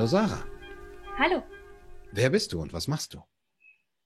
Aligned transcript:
Hallo 0.00 0.08
Sarah. 0.08 0.42
Hallo. 1.18 1.42
Wer 2.10 2.30
bist 2.30 2.54
du 2.54 2.62
und 2.62 2.72
was 2.72 2.88
machst 2.88 3.12
du? 3.12 3.22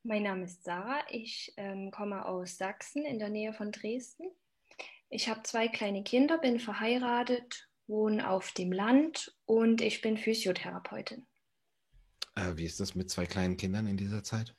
Mein 0.02 0.24
Name 0.24 0.42
ist 0.42 0.64
Sarah. 0.64 1.04
Ich 1.08 1.52
ähm, 1.56 1.92
komme 1.92 2.26
aus 2.26 2.56
Sachsen 2.56 3.04
in 3.04 3.20
der 3.20 3.28
Nähe 3.28 3.52
von 3.52 3.70
Dresden. 3.70 4.24
Ich 5.08 5.28
habe 5.28 5.44
zwei 5.44 5.68
kleine 5.68 6.02
Kinder, 6.02 6.38
bin 6.38 6.58
verheiratet, 6.58 7.68
wohne 7.86 8.28
auf 8.28 8.50
dem 8.50 8.72
Land 8.72 9.36
und 9.44 9.82
ich 9.82 10.00
bin 10.00 10.18
Physiotherapeutin. 10.18 11.28
Äh, 12.34 12.56
wie 12.56 12.64
ist 12.64 12.80
das 12.80 12.96
mit 12.96 13.08
zwei 13.08 13.26
kleinen 13.26 13.56
Kindern 13.56 13.86
in 13.86 13.96
dieser 13.96 14.24
Zeit? 14.24 14.56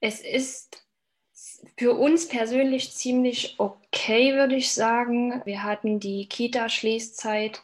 Es 0.00 0.20
ist 0.22 0.84
für 1.78 1.92
uns 1.92 2.26
persönlich 2.26 2.90
ziemlich 2.94 3.60
okay, 3.60 4.34
würde 4.34 4.56
ich 4.56 4.72
sagen. 4.72 5.40
Wir 5.44 5.62
hatten 5.62 6.00
die 6.00 6.26
Kita-Schließzeit 6.28 7.62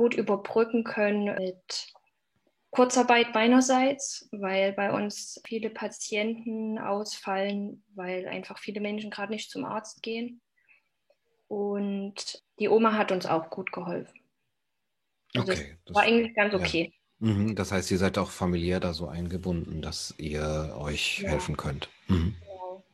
gut 0.00 0.14
überbrücken 0.14 0.82
können 0.82 1.26
mit 1.36 1.92
Kurzarbeit 2.70 3.34
meinerseits, 3.34 4.30
weil 4.32 4.72
bei 4.72 4.92
uns 4.92 5.38
viele 5.44 5.68
Patienten 5.68 6.78
ausfallen, 6.78 7.84
weil 7.94 8.26
einfach 8.26 8.58
viele 8.58 8.80
Menschen 8.80 9.10
gerade 9.10 9.30
nicht 9.30 9.50
zum 9.50 9.66
Arzt 9.66 10.02
gehen. 10.02 10.40
Und 11.48 12.42
die 12.58 12.70
Oma 12.70 12.94
hat 12.94 13.12
uns 13.12 13.26
auch 13.26 13.50
gut 13.50 13.72
geholfen. 13.72 14.18
Also 15.36 15.52
okay. 15.52 15.76
Das 15.84 15.94
war 15.94 16.04
eigentlich 16.04 16.34
ganz 16.34 16.54
okay. 16.54 16.94
Ja. 17.18 17.28
Mhm, 17.28 17.54
das 17.54 17.70
heißt, 17.70 17.90
ihr 17.90 17.98
seid 17.98 18.16
auch 18.16 18.30
familiär 18.30 18.80
da 18.80 18.94
so 18.94 19.06
eingebunden, 19.06 19.82
dass 19.82 20.14
ihr 20.16 20.74
euch 20.78 21.18
ja. 21.18 21.28
helfen 21.28 21.58
könnt. 21.58 21.90
Mhm. 22.08 22.34
Genau. 22.40 22.84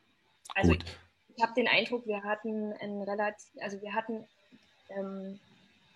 Also 0.57 0.73
gut. 0.73 0.85
ich, 0.85 1.37
ich 1.37 1.43
habe 1.45 1.55
den 1.55 1.69
Eindruck, 1.69 2.05
wir 2.05 2.25
hatten 2.25 2.73
ein 2.81 3.01
relativ, 3.03 3.47
also 3.61 3.81
wir 3.81 3.95
hatten 3.95 4.27
ähm, 4.89 5.39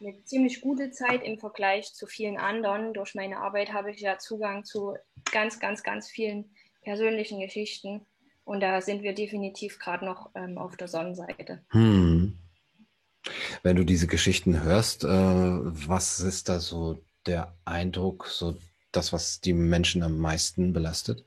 eine 0.01 0.23
ziemlich 0.25 0.61
gute 0.61 0.91
Zeit 0.91 1.23
im 1.23 1.39
Vergleich 1.39 1.95
zu 1.95 2.07
vielen 2.07 2.39
anderen. 2.39 2.95
Durch 2.95 3.15
meine 3.15 3.39
Arbeit 3.39 3.73
habe 3.73 3.91
ich 3.91 4.01
ja 4.01 4.19
Zugang 4.19 4.65
zu 4.65 4.97
ganz, 5.31 5.61
ganz, 5.61 5.83
ganz 5.83 6.09
vielen 6.09 6.55
persönlichen 6.83 7.41
Geschichten. 7.41 8.07
Und 8.45 8.61
da 8.61 8.81
sind 8.81 9.03
wir 9.03 9.15
definitiv 9.15 9.79
gerade 9.79 10.05
noch 10.05 10.31
ähm, 10.35 10.59
auf 10.59 10.77
der 10.77 10.89
Sonnenseite. 10.89 11.63
Hm. 11.71 12.39
Wenn 13.63 13.77
du 13.77 13.85
diese 13.85 14.07
Geschichten 14.07 14.63
hörst, 14.63 15.05
äh, 15.05 15.09
was 15.09 16.21
ist 16.21 16.49
da 16.49 16.59
so 16.59 17.05
der 17.27 17.55
Eindruck, 17.65 18.27
so 18.27 18.57
das, 18.93 19.13
was 19.13 19.41
die 19.41 19.53
Menschen 19.53 20.03
am 20.03 20.19
meisten 20.19 20.73
belastet? 20.73 21.25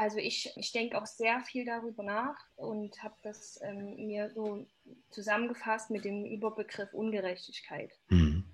Also 0.00 0.16
ich, 0.16 0.50
ich 0.56 0.72
denke 0.72 0.96
auch 0.96 1.04
sehr 1.04 1.40
viel 1.40 1.66
darüber 1.66 2.02
nach 2.02 2.34
und 2.56 3.02
habe 3.02 3.16
das 3.22 3.60
ähm, 3.62 4.06
mir 4.06 4.30
so 4.30 4.64
zusammengefasst 5.10 5.90
mit 5.90 6.06
dem 6.06 6.24
Überbegriff 6.24 6.94
Ungerechtigkeit. 6.94 7.90
Mhm. 8.08 8.46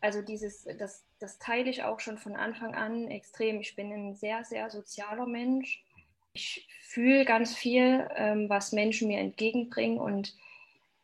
Also 0.00 0.22
dieses, 0.22 0.68
das, 0.78 1.04
das 1.18 1.40
teile 1.40 1.68
ich 1.68 1.82
auch 1.82 1.98
schon 1.98 2.16
von 2.16 2.36
Anfang 2.36 2.76
an 2.76 3.10
extrem. 3.10 3.60
Ich 3.60 3.74
bin 3.74 3.92
ein 3.92 4.14
sehr, 4.14 4.44
sehr 4.44 4.70
sozialer 4.70 5.26
Mensch. 5.26 5.82
Ich 6.32 6.68
fühle 6.82 7.24
ganz 7.24 7.56
viel, 7.56 8.08
ähm, 8.14 8.48
was 8.48 8.70
Menschen 8.70 9.08
mir 9.08 9.18
entgegenbringen 9.18 9.98
und 9.98 10.36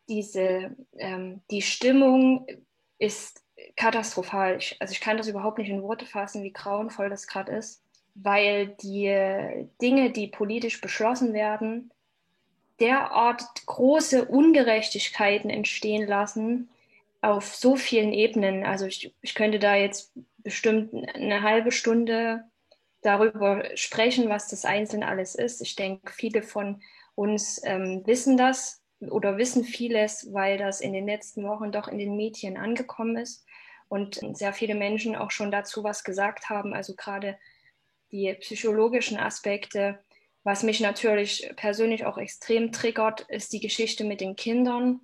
diese, 0.09 0.77
ähm, 0.99 1.41
die 1.51 1.63
Stimmung 1.63 2.47
ist 3.01 3.43
katastrophal. 3.75 4.57
Ich, 4.59 4.77
also 4.79 4.93
ich 4.93 5.01
kann 5.01 5.17
das 5.17 5.27
überhaupt 5.27 5.59
nicht 5.59 5.69
in 5.69 5.83
Worte 5.83 6.07
fassen, 6.07 6.45
wie 6.45 6.53
grauenvoll 6.53 7.11
das 7.11 7.27
gerade 7.27 7.51
ist 7.51 7.83
weil 8.14 8.69
die 8.83 9.69
Dinge, 9.80 10.11
die 10.11 10.28
politisch 10.28 10.80
beschlossen 10.80 11.33
werden, 11.33 11.91
derart 12.80 13.42
große 13.66 14.25
Ungerechtigkeiten 14.25 15.50
entstehen 15.50 16.06
lassen 16.06 16.70
auf 17.20 17.55
so 17.55 17.77
vielen 17.77 18.12
Ebenen. 18.12 18.64
Also 18.64 18.86
ich, 18.86 19.14
ich 19.20 19.34
könnte 19.34 19.58
da 19.58 19.75
jetzt 19.75 20.12
bestimmt 20.38 20.94
eine 21.15 21.43
halbe 21.43 21.70
Stunde 21.70 22.44
darüber 23.03 23.65
sprechen, 23.75 24.28
was 24.28 24.49
das 24.49 24.65
Einzelne 24.65 25.06
alles 25.06 25.34
ist. 25.34 25.60
Ich 25.60 25.76
denke, 25.76 26.12
viele 26.12 26.43
von 26.43 26.82
uns 27.15 27.60
ähm, 27.65 28.03
wissen 28.06 28.37
das 28.37 28.82
oder 29.00 29.37
wissen 29.38 29.65
vieles, 29.65 30.32
weil 30.32 30.59
das 30.59 30.81
in 30.81 30.93
den 30.93 31.06
letzten 31.06 31.44
Wochen 31.44 31.72
doch 31.72 31.88
in 31.88 31.99
den 31.99 32.16
Medien 32.16 32.56
angekommen 32.56 33.16
ist 33.16 33.44
und 33.88 34.20
sehr 34.37 34.53
viele 34.53 34.75
Menschen 34.75 35.16
auch 35.16 35.31
schon 35.31 35.50
dazu 35.50 35.84
was 35.84 36.04
gesagt 36.04 36.49
haben. 36.49 36.75
Also 36.75 36.94
gerade 36.94 37.38
die 38.12 38.32
psychologischen 38.34 39.19
Aspekte. 39.19 39.98
Was 40.43 40.62
mich 40.62 40.81
natürlich 40.81 41.50
persönlich 41.56 42.06
auch 42.06 42.19
extrem 42.19 42.72
triggert, 42.72 43.22
ist 43.28 43.53
die 43.53 43.60
Geschichte 43.60 44.04
mit 44.04 44.21
den 44.21 44.37
Kindern. 44.37 45.00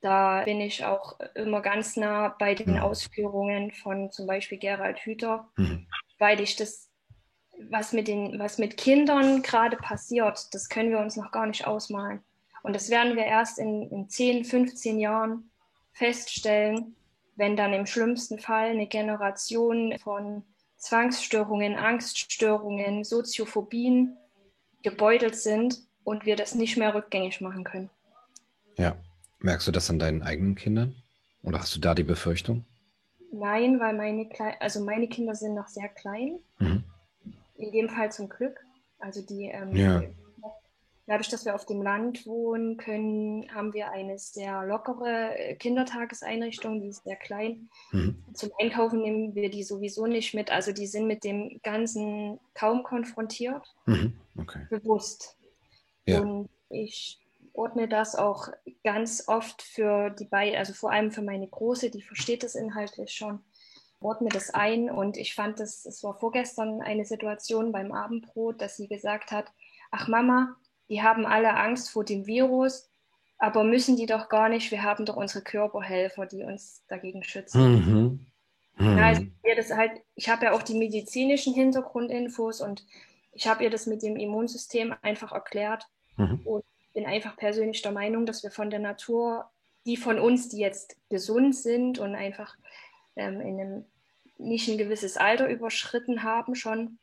Da 0.00 0.42
bin 0.44 0.60
ich 0.60 0.84
auch 0.84 1.20
immer 1.34 1.60
ganz 1.60 1.96
nah 1.96 2.28
bei 2.28 2.54
den 2.54 2.72
mhm. 2.72 2.80
Ausführungen 2.80 3.70
von 3.70 4.10
zum 4.10 4.26
Beispiel 4.26 4.58
Gerald 4.58 4.98
Hüther, 5.00 5.48
mhm. 5.56 5.86
weil 6.18 6.40
ich 6.40 6.56
das, 6.56 6.90
was 7.70 7.92
mit, 7.92 8.08
den, 8.08 8.38
was 8.38 8.58
mit 8.58 8.76
Kindern 8.76 9.42
gerade 9.42 9.76
passiert, 9.76 10.52
das 10.52 10.68
können 10.68 10.90
wir 10.90 10.98
uns 10.98 11.16
noch 11.16 11.30
gar 11.30 11.46
nicht 11.46 11.66
ausmalen. 11.66 12.24
Und 12.62 12.74
das 12.74 12.90
werden 12.90 13.16
wir 13.16 13.24
erst 13.24 13.58
in, 13.58 13.88
in 13.90 14.08
10, 14.08 14.44
15 14.44 14.98
Jahren 14.98 15.50
feststellen, 15.92 16.96
wenn 17.36 17.56
dann 17.56 17.72
im 17.72 17.86
schlimmsten 17.86 18.38
Fall 18.38 18.70
eine 18.70 18.86
Generation 18.86 19.96
von 19.98 20.44
Zwangsstörungen, 20.82 21.76
Angststörungen, 21.76 23.04
Soziophobien 23.04 24.16
gebeutelt 24.82 25.36
sind 25.36 25.78
und 26.02 26.26
wir 26.26 26.34
das 26.34 26.56
nicht 26.56 26.76
mehr 26.76 26.92
rückgängig 26.92 27.40
machen 27.40 27.62
können. 27.62 27.88
Ja. 28.76 28.96
Merkst 29.38 29.68
du 29.68 29.72
das 29.72 29.88
an 29.90 30.00
deinen 30.00 30.22
eigenen 30.22 30.56
Kindern? 30.56 30.96
Oder 31.44 31.60
hast 31.60 31.74
du 31.76 31.80
da 31.80 31.94
die 31.94 32.02
Befürchtung? 32.02 32.64
Nein, 33.32 33.78
weil 33.78 33.94
meine, 33.94 34.28
Kle 34.28 34.60
also 34.60 34.84
meine 34.84 35.08
Kinder 35.08 35.36
sind 35.36 35.54
noch 35.54 35.68
sehr 35.68 35.88
klein. 35.88 36.40
Mhm. 36.58 36.82
In 37.56 37.70
dem 37.70 37.88
Fall 37.88 38.10
zum 38.10 38.28
Glück. 38.28 38.58
Also 38.98 39.22
die 39.22 39.44
ähm, 39.44 39.76
ja. 39.76 40.02
Dadurch, 41.12 41.28
dass 41.28 41.44
wir 41.44 41.54
auf 41.54 41.66
dem 41.66 41.82
Land 41.82 42.26
wohnen 42.26 42.78
können, 42.78 43.46
haben 43.54 43.74
wir 43.74 43.90
eine 43.90 44.18
sehr 44.18 44.64
lockere 44.64 45.36
äh, 45.36 45.54
Kindertageseinrichtung, 45.56 46.80
die 46.80 46.88
ist 46.88 47.04
sehr 47.04 47.16
klein. 47.16 47.68
Mhm. 47.90 48.24
Zum 48.32 48.50
Einkaufen 48.58 49.02
nehmen 49.02 49.34
wir 49.34 49.50
die 49.50 49.62
sowieso 49.62 50.06
nicht 50.06 50.32
mit. 50.32 50.50
Also 50.50 50.72
die 50.72 50.86
sind 50.86 51.06
mit 51.06 51.22
dem 51.22 51.60
Ganzen 51.62 52.40
kaum 52.54 52.82
konfrontiert, 52.82 53.62
mhm. 53.84 54.14
okay. 54.38 54.66
bewusst. 54.70 55.36
Ja. 56.06 56.22
Und 56.22 56.48
ich 56.70 57.20
ordne 57.52 57.88
das 57.88 58.16
auch 58.16 58.48
ganz 58.82 59.28
oft 59.28 59.60
für 59.60 60.08
die 60.08 60.24
beiden, 60.24 60.56
also 60.56 60.72
vor 60.72 60.92
allem 60.92 61.10
für 61.10 61.20
meine 61.20 61.46
Große, 61.46 61.90
die 61.90 62.00
versteht 62.00 62.42
das 62.42 62.54
inhaltlich 62.54 63.12
schon, 63.12 63.40
ordne 64.00 64.30
das 64.30 64.48
ein. 64.48 64.90
Und 64.90 65.18
ich 65.18 65.34
fand 65.34 65.60
das, 65.60 65.84
es 65.84 66.02
war 66.02 66.18
vorgestern 66.18 66.80
eine 66.80 67.04
Situation 67.04 67.70
beim 67.70 67.92
Abendbrot, 67.92 68.62
dass 68.62 68.78
sie 68.78 68.88
gesagt 68.88 69.30
hat, 69.30 69.52
ach 69.90 70.08
Mama, 70.08 70.56
die 70.88 71.02
haben 71.02 71.26
alle 71.26 71.56
Angst 71.56 71.90
vor 71.90 72.04
dem 72.04 72.26
Virus, 72.26 72.90
aber 73.38 73.64
müssen 73.64 73.96
die 73.96 74.06
doch 74.06 74.28
gar 74.28 74.48
nicht. 74.48 74.70
Wir 74.70 74.82
haben 74.82 75.04
doch 75.04 75.16
unsere 75.16 75.42
Körperhelfer, 75.42 76.26
die 76.26 76.42
uns 76.42 76.84
dagegen 76.88 77.24
schützen. 77.24 77.72
Mhm. 77.72 78.26
Mhm. 78.76 78.98
Also 78.98 79.26
das 79.56 79.70
halt, 79.70 79.92
ich 80.14 80.28
habe 80.28 80.46
ja 80.46 80.52
auch 80.52 80.62
die 80.62 80.74
medizinischen 80.74 81.54
Hintergrundinfos 81.54 82.60
und 82.60 82.84
ich 83.32 83.46
habe 83.46 83.64
ihr 83.64 83.70
das 83.70 83.86
mit 83.86 84.02
dem 84.02 84.16
Immunsystem 84.16 84.94
einfach 85.02 85.32
erklärt 85.32 85.86
mhm. 86.16 86.40
und 86.44 86.64
bin 86.94 87.06
einfach 87.06 87.36
persönlich 87.36 87.82
der 87.82 87.92
Meinung, 87.92 88.26
dass 88.26 88.42
wir 88.42 88.50
von 88.50 88.70
der 88.70 88.78
Natur, 88.78 89.50
die 89.86 89.96
von 89.96 90.18
uns, 90.18 90.48
die 90.48 90.58
jetzt 90.58 90.96
gesund 91.08 91.56
sind 91.56 91.98
und 91.98 92.14
einfach 92.14 92.56
ähm, 93.16 93.40
in 93.40 93.60
einem 93.60 93.84
nicht 94.38 94.68
ein 94.68 94.78
gewisses 94.78 95.16
Alter 95.16 95.48
überschritten 95.48 96.22
haben 96.22 96.54
schon, 96.54 96.98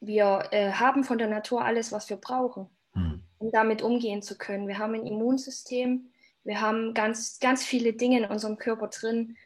wir 0.00 0.48
äh, 0.50 0.72
haben 0.72 1.04
von 1.04 1.18
der 1.18 1.28
Natur 1.28 1.64
alles, 1.64 1.92
was 1.92 2.08
wir 2.10 2.16
brauchen, 2.16 2.68
mhm. 2.94 3.22
um 3.38 3.50
damit 3.50 3.82
umgehen 3.82 4.22
zu 4.22 4.36
können. 4.38 4.68
Wir 4.68 4.78
haben 4.78 4.94
ein 4.94 5.06
Immunsystem, 5.06 6.10
wir 6.44 6.60
haben 6.60 6.94
ganz, 6.94 7.38
ganz 7.38 7.64
viele 7.64 7.92
Dinge 7.92 8.18
in 8.18 8.24
unserem 8.24 8.56
Körper 8.56 8.88
drin, 8.88 9.36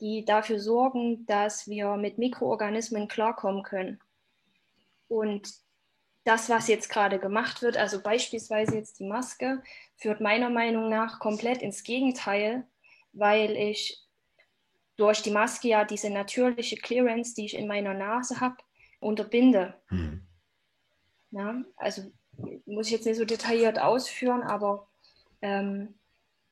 die 0.00 0.24
dafür 0.24 0.58
sorgen, 0.58 1.26
dass 1.26 1.68
wir 1.68 1.96
mit 1.96 2.18
Mikroorganismen 2.18 3.08
klarkommen 3.08 3.62
können. 3.62 4.00
Und 5.08 5.52
das, 6.24 6.48
was 6.48 6.68
jetzt 6.68 6.88
gerade 6.90 7.18
gemacht 7.18 7.62
wird, 7.62 7.76
also 7.76 8.00
beispielsweise 8.02 8.76
jetzt 8.76 8.98
die 8.98 9.06
Maske, 9.06 9.62
führt 9.96 10.20
meiner 10.20 10.50
Meinung 10.50 10.88
nach 10.88 11.18
komplett 11.18 11.62
ins 11.62 11.82
Gegenteil, 11.82 12.66
weil 13.12 13.56
ich 13.56 14.02
durch 14.96 15.22
die 15.22 15.30
Maske 15.30 15.68
ja 15.68 15.84
diese 15.84 16.10
natürliche 16.10 16.76
Clearance, 16.76 17.34
die 17.34 17.46
ich 17.46 17.56
in 17.56 17.66
meiner 17.66 17.94
Nase 17.94 18.40
habe, 18.40 18.56
unterbinde. 19.00 19.74
Mhm. 19.90 20.22
Ja, 21.32 21.62
also 21.76 22.02
muss 22.66 22.86
ich 22.86 22.92
jetzt 22.92 23.06
nicht 23.06 23.16
so 23.16 23.24
detailliert 23.24 23.78
ausführen, 23.78 24.42
aber 24.42 24.88
ähm, 25.42 25.94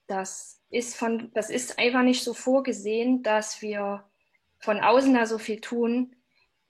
das, 0.06 0.60
ist 0.70 0.96
von, 0.96 1.30
das 1.34 1.50
ist 1.50 1.78
einfach 1.78 2.02
nicht 2.02 2.22
so 2.22 2.34
vorgesehen, 2.34 3.22
dass 3.22 3.62
wir 3.62 4.04
von 4.58 4.80
außen 4.80 5.14
da 5.14 5.26
so 5.26 5.38
viel 5.38 5.60
tun, 5.60 6.16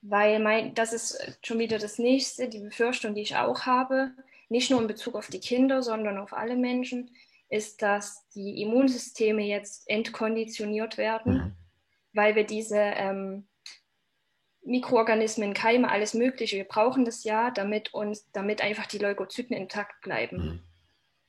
weil 0.02 0.38
mein, 0.38 0.75
das 0.75 0.92
ist 0.92 1.38
schon 1.42 1.58
wieder 1.58 1.78
das 1.78 1.98
nächste, 1.98 2.48
die 2.48 2.60
Befürchtung, 2.60 3.14
die 3.14 3.22
ich 3.22 3.36
auch 3.36 3.62
habe, 3.62 4.12
nicht 4.48 4.70
nur 4.70 4.81
in 4.81 4.86
Bezug 4.86 5.14
auf 5.14 5.28
die 5.28 5.40
Kinder, 5.40 5.82
sondern 5.82 6.19
auf 6.19 6.32
alle 6.32 6.56
Menschen, 6.56 7.10
ist, 7.50 7.82
dass 7.82 8.28
die 8.34 8.60
Immunsysteme 8.62 9.42
jetzt 9.42 9.88
entkonditioniert 9.88 10.98
werden. 10.98 11.32
Mhm. 11.32 11.54
weil 12.12 12.34
wir 12.34 12.44
diese 12.44 12.78
ähm, 12.78 13.47
Mikroorganismen, 14.69 15.55
Keime, 15.55 15.91
alles 15.91 16.15
Mögliche, 16.15 16.56
wir 16.56 16.65
brauchen 16.65 17.05
das 17.05 17.25
ja, 17.25 17.50
damit 17.50 17.94
uns, 17.94 18.31
damit 18.32 18.62
einfach 18.62 18.87
die 18.87 18.99
Leukozyten 18.99 19.56
intakt 19.56 20.00
bleiben, 20.03 20.62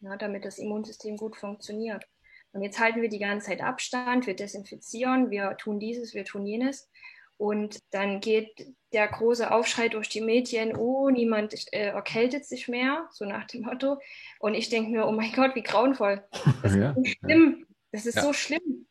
mhm. 0.01 0.07
ja, 0.07 0.17
damit 0.17 0.45
das 0.45 0.59
Immunsystem 0.59 1.17
gut 1.17 1.35
funktioniert. 1.37 2.05
Und 2.51 2.63
jetzt 2.63 2.79
halten 2.79 3.01
wir 3.01 3.09
die 3.09 3.19
ganze 3.19 3.47
Zeit 3.47 3.61
Abstand, 3.61 4.27
wir 4.27 4.35
desinfizieren, 4.35 5.29
wir 5.29 5.55
tun 5.57 5.79
dieses, 5.79 6.13
wir 6.13 6.25
tun 6.25 6.45
jenes. 6.45 6.89
Und 7.37 7.79
dann 7.91 8.19
geht 8.19 8.75
der 8.91 9.07
große 9.07 9.49
Aufschrei 9.49 9.87
durch 9.87 10.09
die 10.09 10.19
Medien, 10.19 10.75
oh, 10.75 11.09
niemand 11.09 11.53
äh, 11.71 11.89
erkältet 11.89 12.45
sich 12.45 12.67
mehr, 12.67 13.07
so 13.11 13.23
nach 13.23 13.45
dem 13.47 13.61
Motto. 13.61 14.01
Und 14.39 14.55
ich 14.55 14.67
denke 14.67 14.91
mir, 14.91 15.07
oh 15.07 15.11
mein 15.11 15.31
Gott, 15.31 15.55
wie 15.55 15.63
grauenvoll. 15.63 16.23
Das 16.61 16.75
ja, 16.75 16.89
ist 16.89 16.95
so 16.95 17.05
schlimm. 17.05 17.65
Das 17.91 18.05
ist 18.05 18.15
ja. 18.15 18.21
so 18.21 18.33
schlimm. 18.33 18.87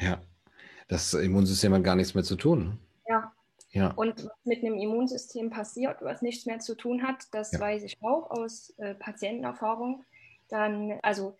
Ja, 0.00 0.22
das 0.86 1.14
Immunsystem 1.14 1.74
hat 1.74 1.82
gar 1.82 1.96
nichts 1.96 2.14
mehr 2.14 2.24
zu 2.24 2.36
tun. 2.36 2.78
Ja. 3.74 3.92
Und 3.96 4.24
was 4.24 4.44
mit 4.44 4.60
einem 4.60 4.78
Immunsystem 4.78 5.50
passiert, 5.50 6.00
was 6.00 6.22
nichts 6.22 6.46
mehr 6.46 6.60
zu 6.60 6.76
tun 6.76 7.02
hat, 7.02 7.26
das 7.32 7.52
ja. 7.52 7.60
weiß 7.60 7.82
ich 7.82 7.96
auch 8.02 8.30
aus 8.30 8.70
äh, 8.78 8.94
Patientenerfahrung. 8.94 10.04
Dann, 10.48 11.00
also 11.02 11.36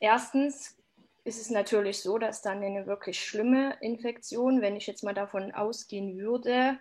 erstens 0.00 0.78
ist 1.24 1.40
es 1.40 1.50
natürlich 1.50 2.00
so, 2.00 2.16
dass 2.16 2.40
dann 2.40 2.62
eine 2.62 2.86
wirklich 2.86 3.22
schlimme 3.22 3.76
Infektion, 3.82 4.62
wenn 4.62 4.76
ich 4.76 4.86
jetzt 4.86 5.04
mal 5.04 5.12
davon 5.12 5.52
ausgehen 5.52 6.18
würde, 6.18 6.78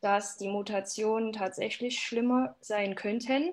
dass 0.00 0.36
die 0.36 0.48
Mutationen 0.48 1.32
tatsächlich 1.32 2.00
schlimmer 2.00 2.56
sein 2.60 2.96
könnten, 2.96 3.52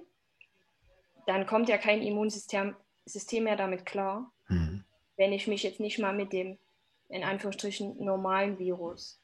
dann 1.28 1.46
kommt 1.46 1.69
ja 1.69 1.78
kein 1.78 2.01
Immunsystem 2.01 2.75
System 3.06 3.44
mehr 3.44 3.56
damit 3.56 3.86
klar, 3.86 4.31
mhm. 4.48 4.84
wenn 5.16 5.31
ich 5.31 5.48
mich 5.48 5.63
jetzt 5.63 5.80
nicht 5.80 6.00
mal 6.00 6.13
mit 6.13 6.34
dem, 6.34 6.57
in 7.07 7.24
Anführungsstrichen, 7.24 8.04
normalen 8.04 8.60
Virus 8.60 9.19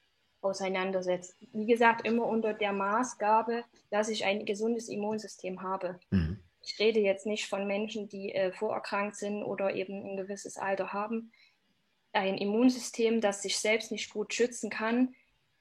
auseinandersetze. 0.45 1.33
Wie 1.51 1.65
gesagt, 1.65 2.07
immer 2.07 2.25
unter 2.25 2.53
der 2.53 2.71
Maßgabe, 2.71 3.63
dass 3.89 4.09
ich 4.09 4.25
ein 4.25 4.45
gesundes 4.45 4.87
Immunsystem 4.87 5.61
habe. 5.61 5.99
Mhm 6.11 6.39
ich 6.65 6.79
rede 6.79 6.99
jetzt 6.99 7.25
nicht 7.25 7.47
von 7.47 7.67
Menschen, 7.67 8.09
die 8.09 8.33
äh, 8.33 8.51
vorerkrankt 8.51 9.15
sind 9.15 9.43
oder 9.43 9.75
eben 9.75 10.03
ein 10.03 10.17
gewisses 10.17 10.57
Alter 10.57 10.93
haben, 10.93 11.31
ein 12.11 12.37
Immunsystem, 12.37 13.21
das 13.21 13.41
sich 13.41 13.57
selbst 13.57 13.91
nicht 13.91 14.11
gut 14.11 14.33
schützen 14.33 14.69
kann, 14.69 15.13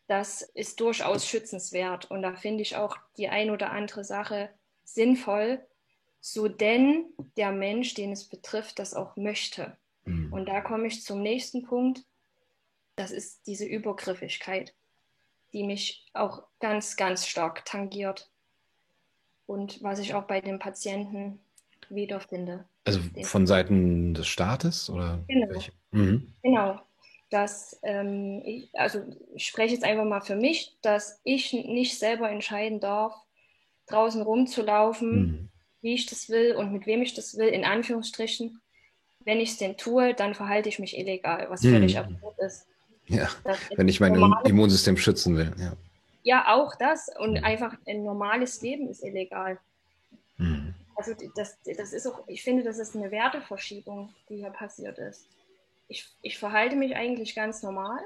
das 0.06 0.42
ist 0.42 0.80
durchaus 0.80 1.26
schützenswert. 1.26 2.10
Und 2.10 2.22
da 2.22 2.34
finde 2.34 2.62
ich 2.62 2.76
auch 2.76 2.96
die 3.16 3.28
ein 3.28 3.50
oder 3.50 3.70
andere 3.70 4.04
Sache 4.04 4.50
sinnvoll, 4.84 5.64
so 6.20 6.48
denn 6.48 7.06
der 7.36 7.52
Mensch, 7.52 7.94
den 7.94 8.12
es 8.12 8.28
betrifft, 8.28 8.78
das 8.78 8.94
auch 8.94 9.16
möchte. 9.16 9.76
Mhm. 10.04 10.32
Und 10.32 10.46
da 10.46 10.60
komme 10.60 10.86
ich 10.86 11.02
zum 11.02 11.22
nächsten 11.22 11.64
Punkt. 11.64 12.04
Das 12.96 13.10
ist 13.10 13.46
diese 13.46 13.64
Übergriffigkeit, 13.64 14.74
die 15.52 15.64
mich 15.64 16.06
auch 16.12 16.44
ganz, 16.60 16.96
ganz 16.96 17.26
stark 17.26 17.64
tangiert 17.64 18.30
und 19.46 19.82
was 19.82 19.98
ich 19.98 20.14
auch 20.14 20.24
bei 20.24 20.40
den 20.40 20.58
Patienten 20.58 21.40
wiederfinde. 21.88 22.64
Also 22.84 23.00
von 23.22 23.46
Seiten 23.46 24.14
des 24.14 24.26
Staates 24.26 24.90
oder? 24.90 25.22
Genau. 25.28 25.60
Mhm. 25.90 26.34
Genau. 26.42 26.80
Dass, 27.30 27.78
ähm, 27.82 28.42
ich, 28.44 28.68
also 28.74 29.02
ich 29.34 29.46
spreche 29.46 29.74
jetzt 29.74 29.84
einfach 29.84 30.04
mal 30.04 30.20
für 30.20 30.36
mich, 30.36 30.76
dass 30.82 31.20
ich 31.24 31.52
nicht 31.52 31.98
selber 31.98 32.30
entscheiden 32.30 32.80
darf, 32.80 33.14
draußen 33.86 34.22
rumzulaufen, 34.22 35.16
mhm. 35.16 35.48
wie 35.80 35.94
ich 35.94 36.06
das 36.06 36.28
will 36.28 36.54
und 36.54 36.72
mit 36.72 36.86
wem 36.86 37.02
ich 37.02 37.14
das 37.14 37.36
will, 37.36 37.48
in 37.48 37.64
Anführungsstrichen. 37.64 38.60
Wenn 39.20 39.40
ich 39.40 39.50
es 39.50 39.56
denn 39.56 39.76
tue, 39.76 40.14
dann 40.14 40.34
verhalte 40.34 40.68
ich 40.68 40.78
mich 40.78 40.96
illegal, 40.96 41.46
was 41.48 41.62
mhm. 41.62 41.72
völlig 41.72 41.98
absurd 41.98 42.38
ist. 42.38 42.66
Ja, 43.06 43.28
wenn 43.76 43.88
ich 43.88 44.00
mein 44.00 44.14
Immunsystem 44.44 44.96
schützen 44.96 45.36
will. 45.36 45.52
Ja. 45.58 45.72
Ja, 46.24 46.54
auch 46.54 46.74
das. 46.74 47.10
Und 47.18 47.38
mhm. 47.38 47.44
einfach 47.44 47.76
ein 47.86 48.02
normales 48.02 48.60
Leben 48.62 48.88
ist 48.88 49.04
illegal. 49.04 49.58
Mhm. 50.38 50.74
Also 50.96 51.12
das, 51.36 51.58
das 51.64 51.92
ist 51.92 52.06
auch, 52.06 52.26
ich 52.26 52.42
finde, 52.42 52.62
das 52.62 52.78
ist 52.78 52.96
eine 52.96 53.10
Werteverschiebung, 53.10 54.12
die 54.28 54.36
hier 54.36 54.50
passiert 54.50 54.98
ist. 54.98 55.26
Ich, 55.88 56.08
ich 56.22 56.38
verhalte 56.38 56.76
mich 56.76 56.96
eigentlich 56.96 57.34
ganz 57.34 57.62
normal 57.62 58.00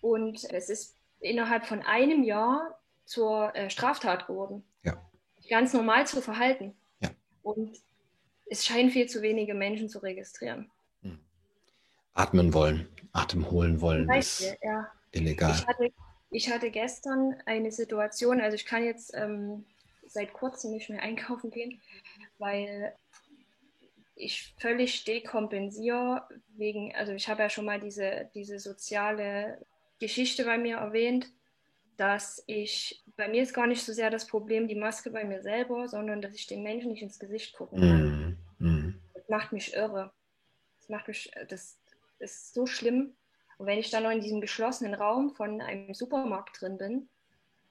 und 0.00 0.44
es 0.52 0.68
ist 0.68 0.96
innerhalb 1.20 1.64
von 1.64 1.80
einem 1.82 2.24
Jahr 2.24 2.76
zur 3.04 3.54
äh, 3.54 3.70
Straftat 3.70 4.26
geworden. 4.26 4.64
Ja. 4.82 5.00
Ganz 5.48 5.72
normal 5.72 6.06
zu 6.06 6.20
verhalten. 6.20 6.74
Ja. 7.00 7.10
Und 7.42 7.78
es 8.46 8.66
scheinen 8.66 8.90
viel 8.90 9.08
zu 9.08 9.22
wenige 9.22 9.54
Menschen 9.54 9.88
zu 9.88 10.00
registrieren. 10.00 10.70
Atmen 12.14 12.52
wollen, 12.54 12.88
Atem 13.12 13.50
holen 13.50 13.80
wollen 13.80 14.06
Beispiel, 14.06 14.48
ist 14.48 14.58
ja. 14.62 14.90
illegal. 15.12 15.52
Ich 15.52 15.66
hatte, 15.66 15.92
ich 16.30 16.50
hatte 16.50 16.70
gestern 16.70 17.36
eine 17.46 17.72
Situation, 17.72 18.40
also 18.40 18.54
ich 18.54 18.66
kann 18.66 18.84
jetzt 18.84 19.12
ähm, 19.14 19.64
seit 20.06 20.32
kurzem 20.32 20.72
nicht 20.72 20.90
mehr 20.90 21.02
einkaufen 21.02 21.50
gehen, 21.50 21.80
weil 22.38 22.94
ich 24.14 24.54
völlig 24.58 25.04
dekompensiere 25.04 26.28
wegen, 26.56 26.94
also 26.94 27.12
ich 27.12 27.28
habe 27.28 27.42
ja 27.42 27.50
schon 27.50 27.64
mal 27.64 27.80
diese, 27.80 28.30
diese 28.34 28.58
soziale 28.58 29.64
Geschichte 29.98 30.44
bei 30.44 30.58
mir 30.58 30.76
erwähnt, 30.76 31.32
dass 31.96 32.42
ich, 32.46 33.02
bei 33.16 33.28
mir 33.28 33.42
ist 33.42 33.54
gar 33.54 33.66
nicht 33.66 33.84
so 33.84 33.92
sehr 33.92 34.10
das 34.10 34.26
Problem 34.26 34.68
die 34.68 34.74
Maske 34.74 35.10
bei 35.10 35.24
mir 35.24 35.42
selber, 35.42 35.88
sondern 35.88 36.20
dass 36.20 36.34
ich 36.34 36.46
den 36.46 36.62
Menschen 36.62 36.90
nicht 36.90 37.02
ins 37.02 37.18
Gesicht 37.18 37.54
gucken 37.54 37.80
kann. 37.80 38.38
Mm, 38.58 38.66
mm. 38.66 39.02
Das 39.14 39.28
macht 39.28 39.52
mich 39.52 39.74
irre. 39.74 40.12
Das 40.78 40.88
macht 40.88 41.08
mich, 41.08 41.30
das, 41.48 41.78
das 42.22 42.32
ist 42.32 42.54
so 42.54 42.66
schlimm. 42.66 43.14
Und 43.58 43.66
wenn 43.66 43.78
ich 43.78 43.90
dann 43.90 44.04
noch 44.04 44.10
in 44.10 44.20
diesem 44.20 44.40
geschlossenen 44.40 44.94
Raum 44.94 45.34
von 45.34 45.60
einem 45.60 45.92
Supermarkt 45.92 46.60
drin 46.60 46.78
bin, 46.78 47.08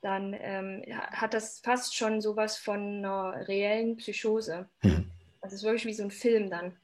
dann 0.02 0.36
ähm, 0.40 0.84
hat 0.90 1.34
das 1.34 1.60
fast 1.60 1.96
schon 1.96 2.22
sowas 2.22 2.58
von 2.58 2.98
einer 2.98 3.48
reellen 3.48 3.98
Psychose. 3.98 4.68
Mhm. 4.82 5.12
Das 5.42 5.54
ist 5.54 5.64
wirklich 5.64 5.86
wie 5.86 5.94
so 5.94 6.04
ein 6.04 6.12
Film 6.12 6.50
dann. 6.50 6.78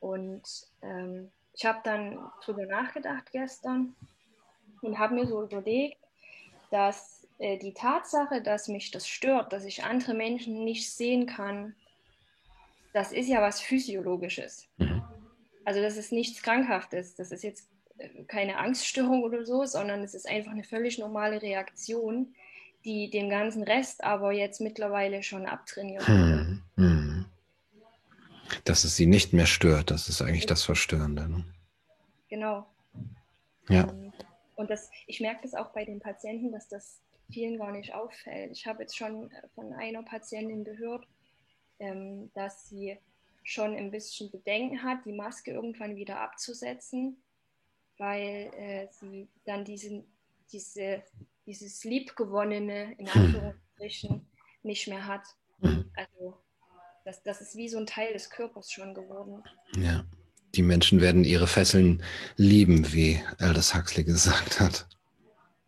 Und 0.00 0.42
ähm, 0.82 1.30
ich 1.54 1.64
habe 1.64 1.80
dann 1.84 2.18
drüber 2.44 2.66
nachgedacht 2.66 3.30
gestern 3.32 3.94
und 4.82 4.98
habe 4.98 5.14
mir 5.14 5.26
so 5.26 5.42
überlegt, 5.42 5.98
dass 6.70 7.26
äh, 7.38 7.58
die 7.58 7.74
Tatsache, 7.74 8.42
dass 8.42 8.68
mich 8.68 8.90
das 8.90 9.06
stört, 9.08 9.52
dass 9.52 9.64
ich 9.64 9.84
andere 9.84 10.14
Menschen 10.14 10.64
nicht 10.64 10.92
sehen 10.92 11.26
kann, 11.26 11.74
das 12.92 13.12
ist 13.12 13.28
ja 13.28 13.42
was 13.42 13.60
Physiologisches. 13.60 14.68
Mhm. 14.78 15.02
Also 15.68 15.82
das 15.82 15.98
ist 15.98 16.12
nichts 16.12 16.40
Krankhaftes. 16.40 17.14
Das 17.14 17.30
ist 17.30 17.44
jetzt 17.44 17.68
keine 18.26 18.56
Angststörung 18.56 19.22
oder 19.22 19.44
so, 19.44 19.66
sondern 19.66 20.02
es 20.02 20.14
ist 20.14 20.26
einfach 20.26 20.52
eine 20.52 20.64
völlig 20.64 20.96
normale 20.96 21.42
Reaktion, 21.42 22.34
die 22.86 23.10
dem 23.10 23.28
ganzen 23.28 23.62
Rest 23.62 24.02
aber 24.02 24.32
jetzt 24.32 24.62
mittlerweile 24.62 25.22
schon 25.22 25.44
abtrainiert 25.44 26.08
hm, 26.08 26.62
hm. 26.76 27.26
Dass 28.64 28.84
es 28.84 28.96
sie 28.96 29.04
nicht 29.04 29.34
mehr 29.34 29.44
stört, 29.44 29.90
das 29.90 30.08
ist 30.08 30.22
eigentlich 30.22 30.46
das 30.46 30.62
Verstörende. 30.62 31.28
Ne? 31.28 31.44
Genau. 32.30 32.66
Ja. 33.68 33.90
Ähm, 33.90 34.14
und 34.54 34.70
das, 34.70 34.88
ich 35.06 35.20
merke 35.20 35.42
das 35.42 35.52
auch 35.52 35.74
bei 35.74 35.84
den 35.84 36.00
Patienten, 36.00 36.50
dass 36.50 36.66
das 36.68 37.02
vielen 37.30 37.58
gar 37.58 37.72
nicht 37.72 37.92
auffällt. 37.92 38.52
Ich 38.52 38.66
habe 38.66 38.84
jetzt 38.84 38.96
schon 38.96 39.30
von 39.54 39.74
einer 39.74 40.02
Patientin 40.02 40.64
gehört, 40.64 41.06
ähm, 41.78 42.30
dass 42.32 42.70
sie 42.70 42.96
schon 43.48 43.74
ein 43.74 43.90
bisschen 43.90 44.30
Bedenken 44.30 44.82
hat, 44.82 45.06
die 45.06 45.12
Maske 45.12 45.52
irgendwann 45.52 45.96
wieder 45.96 46.20
abzusetzen, 46.20 47.16
weil 47.96 48.52
äh, 48.54 48.88
sie 48.90 49.26
dann 49.46 49.64
diesen, 49.64 50.04
diese, 50.52 51.02
dieses 51.46 51.82
Liebgewonnene 51.82 52.92
in 52.98 53.12
hm. 53.12 53.22
Anführungsstrichen 53.22 54.26
nicht 54.62 54.86
mehr 54.86 55.06
hat. 55.06 55.22
Hm. 55.62 55.90
Also 55.94 56.36
das, 57.06 57.22
das 57.22 57.40
ist 57.40 57.56
wie 57.56 57.70
so 57.70 57.78
ein 57.78 57.86
Teil 57.86 58.12
des 58.12 58.28
Körpers 58.28 58.70
schon 58.70 58.92
geworden. 58.92 59.42
Ja, 59.76 60.04
die 60.54 60.62
Menschen 60.62 61.00
werden 61.00 61.24
ihre 61.24 61.46
Fesseln 61.46 62.02
lieben, 62.36 62.92
wie 62.92 63.18
Aldous 63.38 63.74
Huxley 63.74 64.04
gesagt 64.04 64.60
hat. 64.60 64.86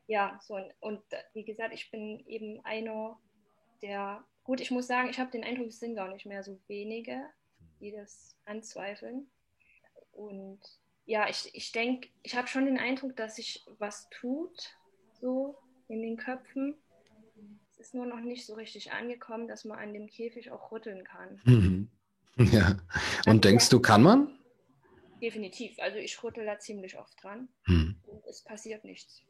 Ja, 0.07 0.39
so 0.43 0.59
und 0.81 1.01
wie 1.33 1.45
gesagt, 1.45 1.73
ich 1.73 1.91
bin 1.91 2.23
eben 2.27 2.63
einer 2.63 3.19
der, 3.81 4.23
gut, 4.45 4.61
ich 4.61 4.71
muss 4.71 4.87
sagen, 4.87 5.09
ich 5.09 5.19
habe 5.19 5.31
den 5.31 5.45
Eindruck, 5.45 5.69
es 5.69 5.81
sind 5.81 5.95
gar 5.95 6.13
nicht 6.13 6.27
mehr 6.27 6.43
so 6.43 6.61
wenige, 6.69 7.23
die 7.81 7.93
das 7.93 8.37
anzweifeln. 8.45 9.27
Und 10.13 10.61
ja, 11.07 11.29
ich, 11.29 11.51
ich 11.53 11.73
denke, 11.73 12.09
ich 12.23 12.37
habe 12.37 12.47
schon 12.47 12.67
den 12.67 12.79
Eindruck, 12.79 13.17
dass 13.17 13.37
sich 13.37 13.65
was 13.79 14.09
tut, 14.11 14.77
so 15.21 15.59
in 15.89 16.03
den 16.03 16.17
Köpfen. 16.17 16.77
Es 17.73 17.79
ist 17.79 17.95
nur 17.95 18.07
noch 18.07 18.21
nicht 18.21 18.47
so 18.47 18.55
richtig 18.55 18.93
angekommen, 18.93 19.49
dass 19.49 19.65
man 19.65 19.79
an 19.79 19.93
dem 19.93 20.07
Käfig 20.07 20.51
auch 20.51 20.71
rütteln 20.71 21.05
kann. 21.05 21.41
Mhm. 21.45 21.89
Ja. 22.53 22.71
Und 22.71 23.27
also, 23.27 23.41
denkst 23.41 23.69
du, 23.69 23.81
kann 23.81 24.03
man? 24.03 24.39
Definitiv. 25.21 25.79
Also 25.79 25.99
ich 25.99 26.23
rüttel 26.23 26.47
da 26.47 26.59
ziemlich 26.59 26.97
oft 26.97 27.23
dran. 27.23 27.49
Mhm. 27.67 27.97
Und 28.07 28.25
es 28.25 28.43
passiert 28.43 28.85
nichts. 28.85 29.21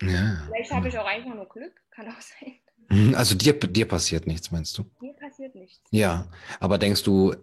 Ja. 0.00 0.42
Vielleicht 0.46 0.72
habe 0.72 0.88
ich 0.88 0.98
auch 0.98 1.04
einfach 1.04 1.34
nur 1.34 1.48
Glück, 1.48 1.82
kann 1.90 2.08
auch 2.08 2.20
sein. 2.20 2.54
Mhm. 2.88 3.14
Also 3.14 3.34
dir, 3.34 3.52
dir 3.52 3.86
passiert 3.86 4.26
nichts, 4.26 4.50
meinst 4.50 4.78
du? 4.78 4.84
Mir 5.00 5.12
passiert 5.14 5.54
nichts. 5.54 5.82
Ja, 5.90 6.30
aber 6.60 6.78
denkst 6.78 7.02
du, 7.02 7.34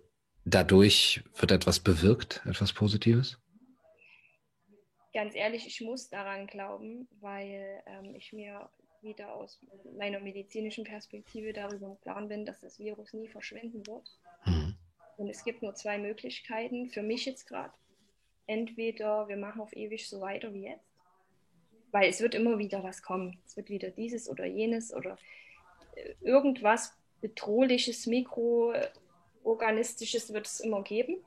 dadurch 0.50 1.24
wird 1.36 1.52
etwas 1.52 1.80
bewirkt, 1.80 2.42
etwas 2.46 2.74
Positives? 2.74 3.38
ganz 5.18 5.34
ehrlich, 5.34 5.66
ich 5.66 5.82
muss 5.82 6.10
daran 6.10 6.46
glauben, 6.46 7.08
weil 7.22 7.82
ähm, 7.88 8.14
ich 8.14 8.34
mir 8.34 8.70
wieder 9.02 9.34
aus 9.34 9.60
meiner 9.98 10.20
medizinischen 10.20 10.84
Perspektive 10.84 11.54
darüber 11.54 11.88
im 11.88 12.00
Klaren 12.02 12.28
bin, 12.28 12.46
dass 12.46 12.60
das 12.60 12.78
Virus 12.78 13.14
nie 13.14 13.28
verschwinden 13.28 13.88
wird. 13.88 14.08
Mhm. 14.46 14.76
Und 15.18 15.28
es 15.28 15.44
gibt 15.44 15.64
nur 15.64 15.74
zwei 15.74 15.98
Möglichkeiten, 15.98 16.92
für 16.92 17.02
mich 17.02 17.26
jetzt 17.26 17.48
gerade. 17.48 17.74
Entweder 18.46 19.28
wir 19.28 19.38
machen 19.38 19.60
auf 19.60 19.76
ewig 19.76 20.08
so 20.08 20.22
weiter 20.22 20.54
wie 20.54 20.66
jetzt, 20.66 20.86
weil 21.90 22.12
es 22.12 22.22
wird 22.22 22.36
immer 22.36 22.60
wieder 22.60 22.84
was 22.84 23.02
kommen. 23.02 23.40
Es 23.44 23.58
wird 23.58 23.70
wieder 23.72 23.90
dieses 23.90 24.30
oder 24.30 24.46
jenes 24.46 24.94
oder 24.94 25.18
äh, 25.96 26.14
irgendwas 26.22 26.96
bedrohliches, 27.22 28.06
mikroorganistisches 29.48 30.34
wird 30.34 30.46
es 30.46 30.60
immer 30.60 30.84
geben. 30.84 31.24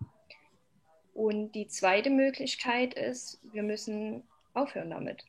Und 1.14 1.52
die 1.52 1.66
zweite 1.68 2.10
Möglichkeit 2.10 2.94
ist, 2.94 3.40
wir 3.52 3.62
müssen 3.62 4.22
aufhören 4.52 4.90
damit. 4.90 5.24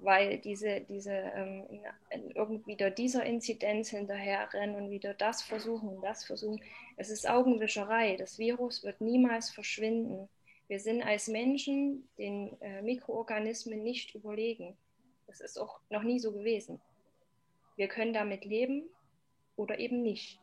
Weil 0.00 0.38
diese, 0.38 0.80
diese 0.80 1.12
ähm, 1.12 1.64
irgendwie 2.34 2.66
wieder 2.66 2.90
dieser 2.90 3.24
Inzidenz 3.24 3.90
hinterherrennen 3.90 4.76
und 4.76 4.90
wieder 4.90 5.12
das 5.12 5.42
versuchen 5.42 5.90
und 5.90 6.02
das 6.02 6.24
versuchen. 6.24 6.62
Es 6.96 7.10
ist 7.10 7.28
Augenwischerei. 7.28 8.16
Das 8.16 8.38
Virus 8.38 8.82
wird 8.82 9.00
niemals 9.02 9.50
verschwinden. 9.50 10.28
Wir 10.68 10.80
sind 10.80 11.02
als 11.02 11.28
Menschen 11.28 12.08
den 12.16 12.56
äh, 12.62 12.80
Mikroorganismen 12.80 13.82
nicht 13.82 14.14
überlegen. 14.14 14.74
Das 15.26 15.40
ist 15.40 15.58
auch 15.58 15.80
noch 15.90 16.02
nie 16.02 16.18
so 16.18 16.32
gewesen. 16.32 16.80
Wir 17.76 17.88
können 17.88 18.14
damit 18.14 18.46
leben 18.46 18.84
oder 19.56 19.78
eben 19.78 20.02
nicht. 20.02 20.40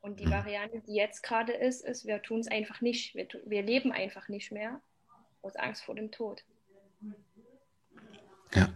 Und 0.00 0.20
die. 0.20 0.30
Variante, 0.30 0.80
die 0.80 0.94
jetzt 0.94 1.22
gerade 1.22 1.52
ist, 1.52 1.84
ist, 1.84 2.06
wir 2.06 2.22
tun 2.22 2.40
es 2.40 2.48
einfach 2.48 2.80
nicht. 2.80 3.14
Wir, 3.14 3.26
wir 3.44 3.62
leben 3.62 3.92
einfach 3.92 4.28
nicht 4.28 4.52
mehr 4.52 4.80
aus 5.42 5.56
Angst 5.56 5.84
vor 5.84 5.94
dem 5.94 6.10
Tod. 6.10 6.44
Ja. 8.54 8.72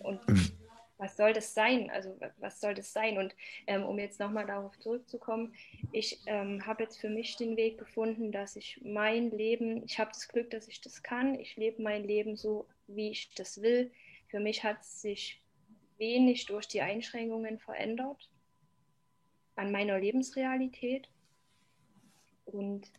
Und 0.00 0.26
mhm. 0.28 0.50
was 0.98 1.16
soll 1.16 1.32
das 1.32 1.54
sein? 1.54 1.90
Also 1.90 2.18
was 2.38 2.60
soll 2.60 2.74
das 2.74 2.92
sein? 2.92 3.18
Und 3.18 3.34
ähm, 3.66 3.84
um 3.84 3.98
jetzt 3.98 4.20
nochmal 4.20 4.46
darauf 4.46 4.78
zurückzukommen, 4.78 5.54
ich 5.92 6.20
ähm, 6.26 6.66
habe 6.66 6.84
jetzt 6.84 6.98
für 6.98 7.08
mich 7.08 7.36
den 7.36 7.56
Weg 7.56 7.78
gefunden, 7.78 8.32
dass 8.32 8.56
ich 8.56 8.80
mein 8.82 9.30
Leben, 9.30 9.82
ich 9.84 9.98
habe 9.98 10.10
das 10.10 10.28
Glück, 10.28 10.50
dass 10.50 10.68
ich 10.68 10.80
das 10.80 11.02
kann. 11.02 11.38
Ich 11.38 11.56
lebe 11.56 11.82
mein 11.82 12.04
Leben 12.04 12.36
so, 12.36 12.66
wie 12.86 13.10
ich 13.10 13.34
das 13.34 13.62
will. 13.62 13.90
Für 14.28 14.40
mich 14.40 14.64
hat 14.64 14.84
sich 14.84 15.42
wenig 15.98 16.46
durch 16.46 16.68
die 16.68 16.82
Einschränkungen 16.82 17.58
verändert 17.58 18.28
an 19.56 19.72
meiner 19.72 19.98
Lebensrealität. 19.98 21.08
Und 22.44 22.90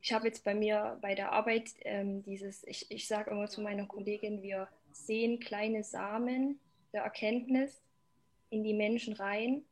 ich 0.00 0.12
habe 0.12 0.26
jetzt 0.26 0.42
bei 0.42 0.54
mir 0.54 0.98
bei 1.00 1.14
der 1.14 1.32
Arbeit 1.32 1.74
ähm, 1.82 2.22
dieses, 2.24 2.66
ich, 2.66 2.90
ich 2.90 3.06
sage 3.06 3.30
immer 3.30 3.46
zu 3.46 3.60
meiner 3.60 3.86
Kollegin, 3.86 4.42
wir 4.42 4.68
sehen 4.90 5.38
kleine 5.38 5.84
Samen 5.84 6.58
der 6.92 7.02
Erkenntnis 7.02 7.82
in 8.50 8.64
die 8.64 8.74
Menschen 8.74 9.14
rein. 9.14 9.62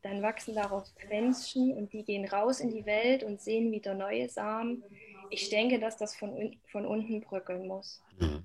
Dann 0.00 0.22
wachsen 0.22 0.54
daraus 0.54 0.92
Pflänzchen 0.98 1.76
und 1.76 1.92
die 1.92 2.02
gehen 2.02 2.24
raus 2.24 2.60
in 2.60 2.70
die 2.70 2.86
Welt 2.86 3.22
und 3.22 3.40
sehen 3.40 3.70
wieder 3.70 3.94
neue 3.94 4.28
Samen. 4.28 4.82
Ich 5.30 5.50
denke, 5.50 5.78
dass 5.78 5.96
das 5.96 6.16
von, 6.16 6.56
von 6.66 6.86
unten 6.86 7.20
bröckeln 7.20 7.68
muss. 7.68 8.02
Mhm. 8.18 8.44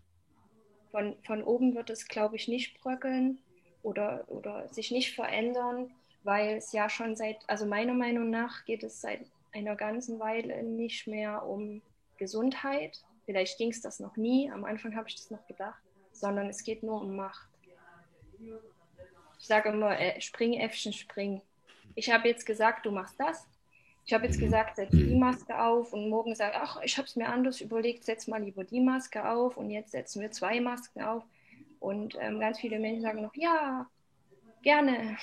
Von, 0.92 1.16
von 1.24 1.44
oben 1.44 1.74
wird 1.74 1.89
es, 1.89 2.08
glaube 2.08 2.36
ich, 2.36 2.48
nicht 2.48 2.80
bröckeln 2.80 3.39
oder, 3.82 4.25
oder 4.27 4.68
sich 4.70 4.92
nicht 4.92 5.16
verändern 5.16 5.92
weil 6.27 6.57
es 6.57 6.74
ja 6.74 6.89
schon 6.89 7.15
seit, 7.15 7.38
also 7.48 7.65
meiner 7.65 7.93
Meinung 7.93 8.29
nach 8.29 8.65
geht 8.65 8.84
es 8.84 9.00
seit 9.00 9.22
einer 9.53 9.77
ganzen 9.77 10.19
Weile 10.19 10.62
nicht 10.62 11.07
mehr 11.07 11.46
um 11.46 11.81
Gesundheit. 12.17 13.01
Vielleicht 13.25 13.57
ging 13.57 13.72
es 13.72 13.79
das 13.79 14.01
noch 14.01 14.17
nie, 14.17 14.51
am 14.51 14.65
Anfang 14.65 14.93
habe 14.98 15.07
ich 15.07 15.15
das 15.15 15.31
noch 15.31 15.48
gedacht, 15.48 15.81
sondern 16.12 16.50
es 16.50 16.65
geht 16.65 16.84
nur 16.84 17.00
um 17.00 17.15
Macht. 17.15 17.48
Ich 19.39 19.48
sage 19.48 19.69
immer, 19.69 19.98
äh, 19.98 20.19
spring, 20.19 20.55
Äffchen, 20.55 20.91
spring. 20.91 21.41
Ich 21.96 22.12
habe 22.12 22.27
jetzt 22.27 22.46
gesagt, 22.46 22.86
du 22.86 22.91
machst 22.91 23.17
das. 23.17 23.48
Ich 24.05 24.13
habe 24.13 24.25
jetzt 24.25 24.39
gesagt, 24.39 24.75
setz 24.75 24.91
die 24.91 25.15
Maske 25.15 25.57
auf 25.57 25.93
und 25.93 26.10
morgen 26.10 26.36
sage 26.36 26.57
ach, 26.57 26.81
ich 26.84 26.98
habe 26.98 27.07
es 27.07 27.15
mir 27.15 27.29
anders 27.29 27.62
überlegt, 27.62 28.03
setz 28.03 28.27
mal 28.27 28.43
lieber 28.43 28.65
die 28.65 28.81
Maske 28.81 29.29
auf 29.29 29.55
und 29.55 29.69
jetzt 29.69 29.91
setzen 29.91 30.22
wir 30.22 30.31
zwei 30.31 30.60
Masken 30.60 31.03
auf. 31.03 31.24
Und 31.79 32.17
ähm, 32.19 32.41
ganz 32.41 32.60
viele 32.60 32.79
Menschen 32.79 33.03
sagen 33.03 33.22
noch, 33.22 33.36
ja, 33.36 33.88
gerne 34.62 35.17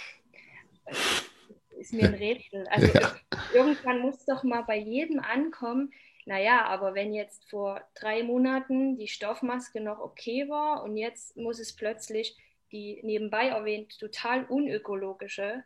ist 1.79 1.93
mir 1.93 2.05
ein 2.05 2.14
Rätsel. 2.14 2.67
Also 2.71 2.87
ja. 2.99 3.17
irgendwann 3.53 4.00
muss 4.00 4.25
doch 4.25 4.43
mal 4.43 4.62
bei 4.62 4.76
jedem 4.76 5.21
ankommen, 5.21 5.93
naja, 6.26 6.64
aber 6.64 6.95
wenn 6.95 7.12
jetzt 7.12 7.45
vor 7.50 7.83
drei 7.95 8.23
Monaten 8.23 8.97
die 8.97 9.09
Stoffmaske 9.09 9.81
noch 9.81 9.99
okay 9.99 10.49
war 10.49 10.83
und 10.83 10.97
jetzt 10.97 11.37
muss 11.37 11.59
es 11.59 11.76
plötzlich 11.76 12.37
die 12.73 13.00
nebenbei 13.03 13.49
erwähnt 13.49 13.99
total 14.00 14.45
unökologische 14.47 15.64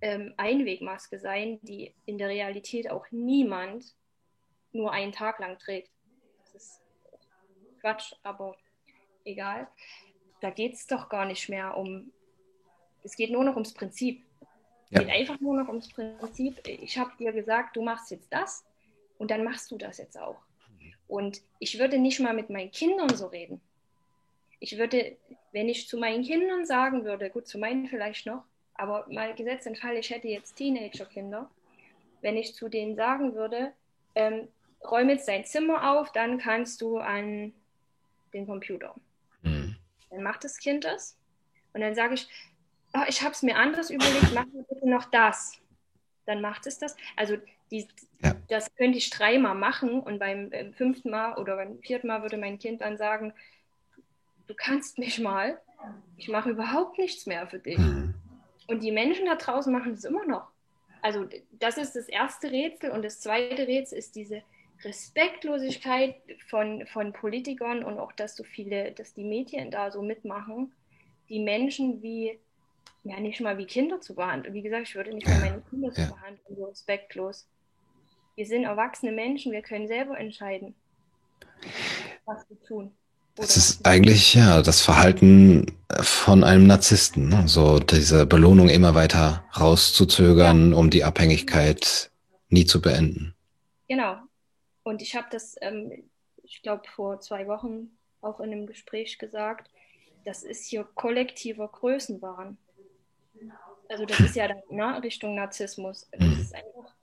ähm, 0.00 0.34
Einwegmaske 0.36 1.18
sein, 1.18 1.58
die 1.62 1.94
in 2.06 2.16
der 2.16 2.28
Realität 2.28 2.90
auch 2.90 3.06
niemand 3.10 3.94
nur 4.72 4.92
einen 4.92 5.12
Tag 5.12 5.40
lang 5.40 5.58
trägt. 5.58 5.90
Das 6.40 6.54
ist 6.54 6.80
Quatsch, 7.80 8.14
aber 8.22 8.56
egal. 9.24 9.68
Da 10.40 10.50
geht 10.50 10.74
es 10.74 10.86
doch 10.86 11.08
gar 11.08 11.26
nicht 11.26 11.48
mehr 11.48 11.76
um, 11.76 12.12
es 13.02 13.16
geht 13.16 13.30
nur 13.30 13.44
noch 13.44 13.54
ums 13.54 13.74
Prinzip. 13.74 14.24
Ja. 14.90 15.00
geht 15.00 15.10
einfach 15.10 15.40
nur 15.40 15.56
noch 15.56 15.68
ums 15.68 15.88
Prinzip, 15.88 16.66
ich 16.66 16.96
habe 16.98 17.12
dir 17.18 17.32
gesagt, 17.32 17.76
du 17.76 17.82
machst 17.82 18.10
jetzt 18.10 18.32
das 18.32 18.64
und 19.18 19.30
dann 19.30 19.44
machst 19.44 19.70
du 19.70 19.76
das 19.76 19.98
jetzt 19.98 20.18
auch. 20.18 20.38
Und 21.06 21.40
ich 21.58 21.78
würde 21.78 21.98
nicht 21.98 22.20
mal 22.20 22.34
mit 22.34 22.50
meinen 22.50 22.70
Kindern 22.70 23.14
so 23.14 23.26
reden. 23.26 23.60
Ich 24.60 24.76
würde, 24.78 25.16
wenn 25.52 25.68
ich 25.68 25.88
zu 25.88 25.98
meinen 25.98 26.24
Kindern 26.24 26.66
sagen 26.66 27.04
würde, 27.04 27.30
gut, 27.30 27.46
zu 27.46 27.58
meinen 27.58 27.86
vielleicht 27.86 28.26
noch, 28.26 28.44
aber 28.74 29.06
mal 29.08 29.34
gesetzt 29.34 29.66
den 29.66 29.76
Fall, 29.76 29.96
ich 29.96 30.10
hätte 30.10 30.28
jetzt 30.28 30.56
Teenager-Kinder, 30.56 31.50
wenn 32.20 32.36
ich 32.36 32.54
zu 32.54 32.68
denen 32.68 32.96
sagen 32.96 33.34
würde, 33.34 33.72
ähm, 34.14 34.48
räum 34.84 35.08
jetzt 35.08 35.28
dein 35.28 35.44
Zimmer 35.44 35.98
auf, 35.98 36.12
dann 36.12 36.38
kannst 36.38 36.80
du 36.80 36.98
an 36.98 37.52
den 38.32 38.46
Computer. 38.46 38.94
Mhm. 39.42 39.76
Dann 40.10 40.22
macht 40.22 40.44
das 40.44 40.58
Kind 40.58 40.84
das. 40.84 41.16
Und 41.72 41.80
dann 41.80 41.94
sage 41.94 42.14
ich, 42.14 42.28
oh, 42.94 43.02
ich 43.08 43.22
habe 43.22 43.32
es 43.32 43.42
mir 43.42 43.56
anders 43.56 43.90
überlegt, 43.90 44.34
mach 44.34 44.46
mir 44.46 44.64
bitte 44.64 44.88
noch 44.88 45.06
das. 45.06 45.58
Dann 46.26 46.40
macht 46.40 46.66
es 46.66 46.78
das. 46.78 46.96
Also 47.16 47.36
die, 47.70 47.86
ja. 48.22 48.34
das 48.48 48.74
könnte 48.76 48.98
ich 48.98 49.10
dreimal 49.10 49.54
machen 49.54 50.00
und 50.00 50.18
beim, 50.18 50.50
beim 50.50 50.72
fünften 50.72 51.10
Mal 51.10 51.36
oder 51.38 51.56
beim 51.56 51.78
vierten 51.80 52.06
Mal 52.06 52.22
würde 52.22 52.38
mein 52.38 52.58
Kind 52.58 52.80
dann 52.80 52.96
sagen, 52.96 53.32
du 54.46 54.54
kannst 54.54 54.98
mich 54.98 55.18
mal, 55.18 55.60
ich 56.16 56.28
mache 56.28 56.50
überhaupt 56.50 56.98
nichts 56.98 57.26
mehr 57.26 57.46
für 57.46 57.58
dich. 57.58 57.78
Mhm. 57.78 58.14
Und 58.66 58.82
die 58.82 58.92
Menschen 58.92 59.26
da 59.26 59.36
draußen 59.36 59.72
machen 59.72 59.94
das 59.94 60.04
immer 60.04 60.26
noch. 60.26 60.50
Also 61.00 61.28
das 61.52 61.78
ist 61.78 61.94
das 61.94 62.08
erste 62.08 62.50
Rätsel 62.50 62.90
und 62.90 63.04
das 63.04 63.20
zweite 63.20 63.66
Rätsel 63.66 63.98
ist 63.98 64.16
diese 64.16 64.42
Respektlosigkeit 64.84 66.16
von, 66.48 66.86
von 66.86 67.12
Politikern 67.12 67.84
und 67.84 67.98
auch, 67.98 68.12
dass 68.12 68.36
so 68.36 68.44
viele, 68.44 68.92
dass 68.92 69.14
die 69.14 69.24
Medien 69.24 69.70
da 69.70 69.90
so 69.90 70.02
mitmachen, 70.02 70.72
die 71.28 71.40
Menschen 71.40 72.02
wie 72.02 72.38
ja 73.08 73.20
nicht 73.20 73.40
mal 73.40 73.58
wie 73.58 73.66
Kinder 73.66 74.00
zu 74.00 74.14
behandeln. 74.14 74.54
Wie 74.54 74.62
gesagt, 74.62 74.88
ich 74.88 74.94
würde 74.94 75.14
nicht 75.14 75.26
mal 75.26 75.40
meine 75.40 75.62
Kinder 75.70 75.92
zu 75.92 76.06
behandeln, 76.08 76.56
so 76.56 76.64
respektlos. 76.66 77.46
Wir 78.34 78.46
sind 78.46 78.64
erwachsene 78.64 79.12
Menschen, 79.12 79.52
wir 79.52 79.62
können 79.62 79.88
selber 79.88 80.18
entscheiden, 80.18 80.74
was 82.24 82.48
wir 82.48 82.60
tun. 82.62 82.92
Das 83.34 83.56
ist 83.56 83.86
eigentlich 83.86 84.34
ja 84.34 84.62
das 84.62 84.80
Verhalten 84.80 85.78
von 86.00 86.42
einem 86.42 86.66
Narzissten, 86.66 87.28
ne? 87.28 87.46
so 87.46 87.78
diese 87.78 88.26
Belohnung 88.26 88.68
immer 88.68 88.94
weiter 88.94 89.44
rauszuzögern, 89.58 90.72
ja. 90.72 90.76
um 90.76 90.90
die 90.90 91.04
Abhängigkeit 91.04 92.10
nie 92.48 92.66
zu 92.66 92.80
beenden. 92.80 93.34
Genau. 93.88 94.16
Und 94.82 95.02
ich 95.02 95.14
habe 95.14 95.28
das, 95.30 95.54
ähm, 95.60 95.92
ich 96.42 96.62
glaube, 96.62 96.82
vor 96.94 97.20
zwei 97.20 97.46
Wochen 97.46 97.90
auch 98.20 98.40
in 98.40 98.52
einem 98.52 98.66
Gespräch 98.66 99.18
gesagt, 99.18 99.70
das 100.24 100.42
ist 100.42 100.66
hier 100.66 100.84
kollektiver 100.94 101.68
Größenwahn 101.68 102.58
also 103.88 104.04
das 104.04 104.20
ist 104.20 104.36
ja 104.36 104.48
dann 104.48 104.62
ne, 104.70 105.02
Richtung 105.02 105.34
Narzissmus. 105.34 106.08
Das 106.12 106.20
mhm. 106.20 106.40
ist 106.40 106.54
einfach, 106.54 106.94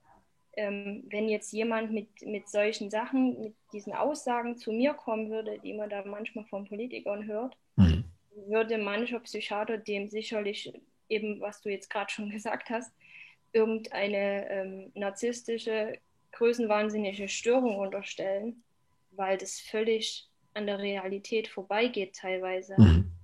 ähm, 0.56 1.04
wenn 1.10 1.28
jetzt 1.28 1.52
jemand 1.52 1.92
mit, 1.92 2.08
mit 2.22 2.48
solchen 2.48 2.90
Sachen, 2.90 3.40
mit 3.40 3.54
diesen 3.72 3.92
Aussagen 3.92 4.56
zu 4.56 4.72
mir 4.72 4.94
kommen 4.94 5.30
würde, 5.30 5.58
die 5.58 5.74
man 5.74 5.90
da 5.90 6.04
manchmal 6.04 6.44
von 6.46 6.64
Politikern 6.64 7.26
hört, 7.26 7.56
mhm. 7.76 8.04
würde 8.48 8.78
mancher 8.78 9.20
Psychiater 9.20 9.78
dem 9.78 10.08
sicherlich 10.08 10.72
eben, 11.08 11.40
was 11.40 11.60
du 11.60 11.70
jetzt 11.70 11.90
gerade 11.90 12.10
schon 12.10 12.30
gesagt 12.30 12.70
hast, 12.70 12.92
irgendeine 13.52 14.50
ähm, 14.50 14.92
narzisstische, 14.94 15.98
größenwahnsinnige 16.32 17.28
Störung 17.28 17.78
unterstellen, 17.78 18.62
weil 19.12 19.38
das 19.38 19.58
völlig 19.58 20.28
an 20.52 20.66
der 20.66 20.78
Realität 20.78 21.48
vorbeigeht 21.48 22.16
teilweise. 22.16 22.74
Mhm. 22.78 23.15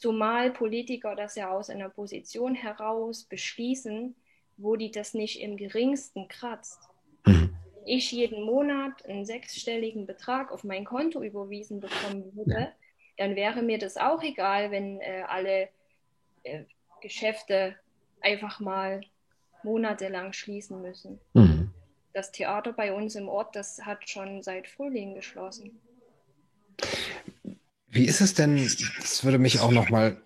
Zumal 0.00 0.50
Politiker 0.50 1.14
das 1.14 1.34
ja 1.34 1.50
aus 1.50 1.68
einer 1.68 1.90
Position 1.90 2.54
heraus 2.54 3.24
beschließen, 3.24 4.16
wo 4.56 4.76
die 4.76 4.90
das 4.90 5.12
nicht 5.12 5.40
im 5.40 5.58
geringsten 5.58 6.26
kratzt. 6.26 6.80
Mhm. 7.26 7.54
ich 7.84 8.10
jeden 8.10 8.42
Monat 8.42 9.04
einen 9.04 9.26
sechsstelligen 9.26 10.06
Betrag 10.06 10.52
auf 10.52 10.64
mein 10.64 10.86
Konto 10.86 11.22
überwiesen 11.22 11.80
bekommen 11.80 12.34
würde, 12.34 12.72
dann 13.18 13.36
wäre 13.36 13.60
mir 13.60 13.76
das 13.76 13.98
auch 13.98 14.22
egal, 14.22 14.70
wenn 14.70 15.00
äh, 15.00 15.24
alle 15.28 15.68
äh, 16.44 16.64
Geschäfte 17.02 17.76
einfach 18.22 18.58
mal 18.58 19.02
monatelang 19.62 20.32
schließen 20.32 20.80
müssen. 20.80 21.20
Mhm. 21.34 21.74
Das 22.14 22.32
Theater 22.32 22.72
bei 22.72 22.94
uns 22.94 23.16
im 23.16 23.28
Ort, 23.28 23.54
das 23.54 23.84
hat 23.84 24.08
schon 24.08 24.42
seit 24.42 24.66
Frühling 24.66 25.14
geschlossen. 25.14 25.78
Wie 27.90 28.04
ist 28.04 28.20
es 28.20 28.34
denn, 28.34 28.56
das 29.00 29.24
würde 29.24 29.38
mich 29.38 29.58
auch 29.60 29.72
noch 29.72 29.90
mal, 29.90 30.22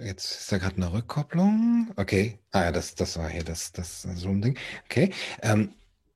jetzt 0.00 0.40
ist 0.40 0.52
da 0.52 0.58
gerade 0.58 0.76
eine 0.76 0.92
Rückkopplung, 0.92 1.92
okay, 1.96 2.38
ah 2.50 2.64
ja, 2.64 2.72
das, 2.72 2.94
das 2.94 3.18
war 3.18 3.28
hier 3.28 3.44
das, 3.44 3.72
das 3.72 4.02
Zoom-Ding, 4.02 4.56
okay, 4.86 5.12
ähm, 5.42 5.74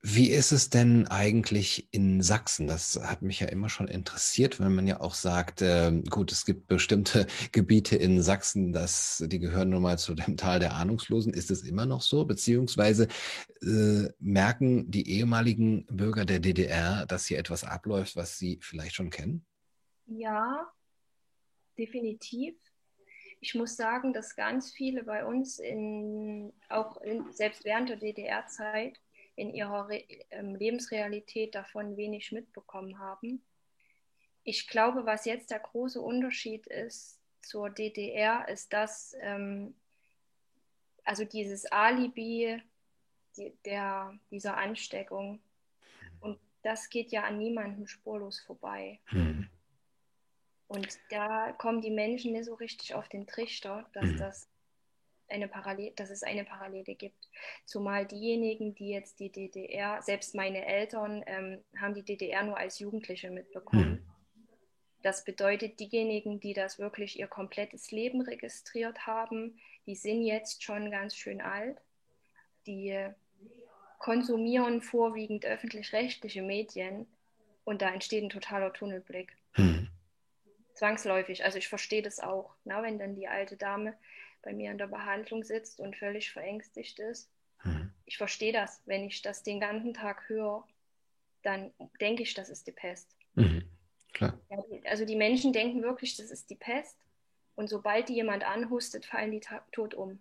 wie 0.09 0.31
ist 0.31 0.53
es 0.53 0.71
denn 0.71 1.09
eigentlich 1.09 1.89
in 1.91 2.23
Sachsen? 2.23 2.69
Das 2.69 2.99
hat 3.03 3.23
mich 3.23 3.41
ja 3.41 3.49
immer 3.49 3.69
schon 3.69 3.89
interessiert, 3.89 4.61
wenn 4.61 4.73
man 4.73 4.87
ja 4.87 5.01
auch 5.01 5.15
sagt, 5.15 5.63
äh, 5.63 5.91
gut, 6.09 6.31
es 6.31 6.45
gibt 6.45 6.69
bestimmte 6.69 7.27
Gebiete 7.53 7.97
in 7.97 8.23
Sachsen, 8.23 8.73
dass 8.73 9.25
die 9.27 9.41
gehören 9.41 9.71
nun 9.71 9.83
mal 9.83 9.99
zu 9.99 10.15
dem 10.15 10.37
Tal 10.37 10.61
der 10.61 10.75
Ahnungslosen. 10.75 11.35
Ist 11.35 11.51
es 11.51 11.65
immer 11.65 11.87
noch 11.87 12.03
so? 12.03 12.25
Beziehungsweise 12.25 13.09
äh, 13.63 14.09
merken 14.21 14.89
die 14.93 15.11
ehemaligen 15.11 15.87
Bürger 15.87 16.25
der 16.25 16.39
DDR, 16.39 17.05
dass 17.07 17.27
hier 17.27 17.41
etwas 17.41 17.65
abläuft, 17.65 18.15
was 18.15 18.39
sie 18.39 18.61
vielleicht 18.63 18.95
schon 18.95 19.11
kennen? 19.11 19.45
Ja, 20.07 20.73
definitiv. 21.79 22.55
Ich 23.41 23.55
muss 23.55 23.77
sagen, 23.77 24.13
dass 24.13 24.35
ganz 24.35 24.73
viele 24.73 25.05
bei 25.05 25.25
uns 25.25 25.59
in, 25.59 26.53
auch 26.69 26.97
in, 27.03 27.33
selbst 27.33 27.65
während 27.65 27.89
der 27.89 27.97
DDR-Zeit 27.97 28.99
in 29.35 29.53
ihrer 29.53 29.89
Re 29.89 30.05
ähm, 30.31 30.55
Lebensrealität 30.55 31.55
davon 31.55 31.97
wenig 31.97 32.33
mitbekommen 32.33 32.99
haben. 32.99 33.45
Ich 34.45 34.69
glaube, 34.69 35.05
was 35.05 35.27
jetzt 35.27 35.51
der 35.51 35.59
große 35.59 36.01
Unterschied 36.01 36.67
ist 36.67 37.21
zur 37.43 37.69
DDR, 37.69 38.49
ist, 38.49 38.73
dass 38.73 39.15
ähm, 39.21 39.75
also 41.05 41.25
dieses 41.25 41.67
Alibi 41.67 42.63
die, 43.37 43.53
der, 43.65 44.19
dieser 44.31 44.57
Ansteckung, 44.57 45.41
und 46.21 46.41
das 46.63 46.89
geht 46.89 47.13
ja 47.13 47.25
an 47.25 47.39
niemandem 47.39 47.87
spurlos 47.87 48.41
vorbei. 48.41 49.01
Hm. 49.07 49.49
Und 50.69 50.99
da 51.11 51.53
kommen 51.53 51.81
die 51.81 51.91
Menschen 51.91 52.33
nicht 52.33 52.47
so 52.47 52.55
richtig 52.55 52.95
auf 52.95 53.09
den 53.09 53.27
Trichter, 53.27 53.89
dass 53.93 54.05
hm. 54.05 54.17
das 54.19 54.49
eine 55.29 55.49
Parallel, 55.49 55.93
dass 55.97 56.11
es 56.11 56.23
eine 56.23 56.45
Parallele 56.45 56.95
gibt. 56.95 57.29
Zumal 57.65 58.07
diejenigen, 58.07 58.75
die 58.75 58.91
jetzt 58.91 59.19
die 59.21 59.31
DDR, 59.31 60.01
selbst 60.03 60.35
meine 60.35 60.65
Eltern 60.65 61.23
ähm, 61.27 61.65
haben 61.79 61.95
die 61.95 62.05
DDR 62.05 62.45
nur 62.45 62.57
als 62.57 62.79
Jugendliche 62.79 63.31
mitbekommen. 63.31 63.91
Mhm. 63.91 64.17
Das 65.03 65.25
bedeutet, 65.25 65.79
diejenigen, 65.79 66.41
die 66.41 66.53
das 66.53 66.79
wirklich 66.79 67.19
ihr 67.19 67.29
komplettes 67.29 67.91
Leben 67.91 68.23
registriert 68.23 69.07
haben, 69.07 69.59
die 69.87 69.95
sind 69.95 70.23
jetzt 70.23 70.65
schon 70.65 70.91
ganz 70.91 71.15
schön 71.15 71.41
alt. 71.41 71.81
Die 72.67 73.09
konsumieren 73.99 74.83
vorwiegend 74.83 75.45
öffentlich-rechtliche 75.45 76.43
Medien 76.43 77.07
und 77.65 77.83
da 77.83 77.91
entsteht 77.91 78.25
ein 78.25 78.31
totaler 78.31 78.73
Tunnelblick. 78.73 79.37
Zwangsläufig. 80.77 81.45
Also 81.45 81.59
ich 81.59 81.69
verstehe 81.69 82.03
das 82.03 82.21
auch, 82.21 82.55
na, 82.65 82.83
wenn 82.83 82.99
dann 82.99 83.15
die 83.15 83.29
alte 83.29 83.57
Dame 83.57 83.97
bei 84.43 84.53
mir 84.53 84.71
in 84.71 84.79
der 84.79 84.87
Behandlung 84.87 85.43
sitzt 85.43 85.81
und 85.81 85.97
völlig 85.97 86.31
verängstigt 86.31 86.99
ist. 86.99 87.31
Mhm. 87.65 87.93
Ich 88.05 88.19
verstehe 88.19 88.53
das. 88.53 88.83
Wenn 88.85 89.05
ich 89.05 89.23
das 89.23 89.43
den 89.43 89.59
ganzen 89.59 89.95
Tag 89.95 90.29
höre, 90.29 90.67
dann 91.43 91.73
denke 92.01 92.23
ich, 92.23 92.35
das 92.35 92.51
ist 92.51 92.67
die 92.67 92.73
Pest. 92.73 93.17
Mhm. 93.35 93.65
Klar. 94.13 94.39
Ja, 94.51 94.59
also 94.85 95.07
die 95.07 95.17
Menschen 95.17 95.53
denken 95.53 95.83
wirklich, 95.83 96.17
das 96.17 96.31
ist 96.31 96.51
die 96.51 96.57
Pest. 96.57 96.97
Und 97.55 97.69
sobald 97.69 98.11
die 98.11 98.15
jemand 98.15 98.45
anhustet, 98.45 99.07
fallen 99.07 99.31
die 99.31 99.41
tot 99.73 99.95
um. 99.95 100.21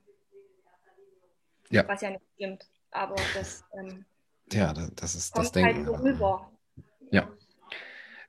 Ja. 1.70 1.86
Was 1.88 2.02
ja 2.02 2.12
nicht 2.12 2.24
stimmt. 2.36 2.66
Aber 2.92 3.16
das, 3.34 3.66
ähm, 3.78 4.06
ja, 4.54 4.74
das 4.74 5.16
ist 5.16 5.38
das 5.38 5.52
Denken. 5.52 5.86
Halt 5.86 5.86
so 5.86 5.96
rüber. 5.96 6.52
Ja. 7.12 7.30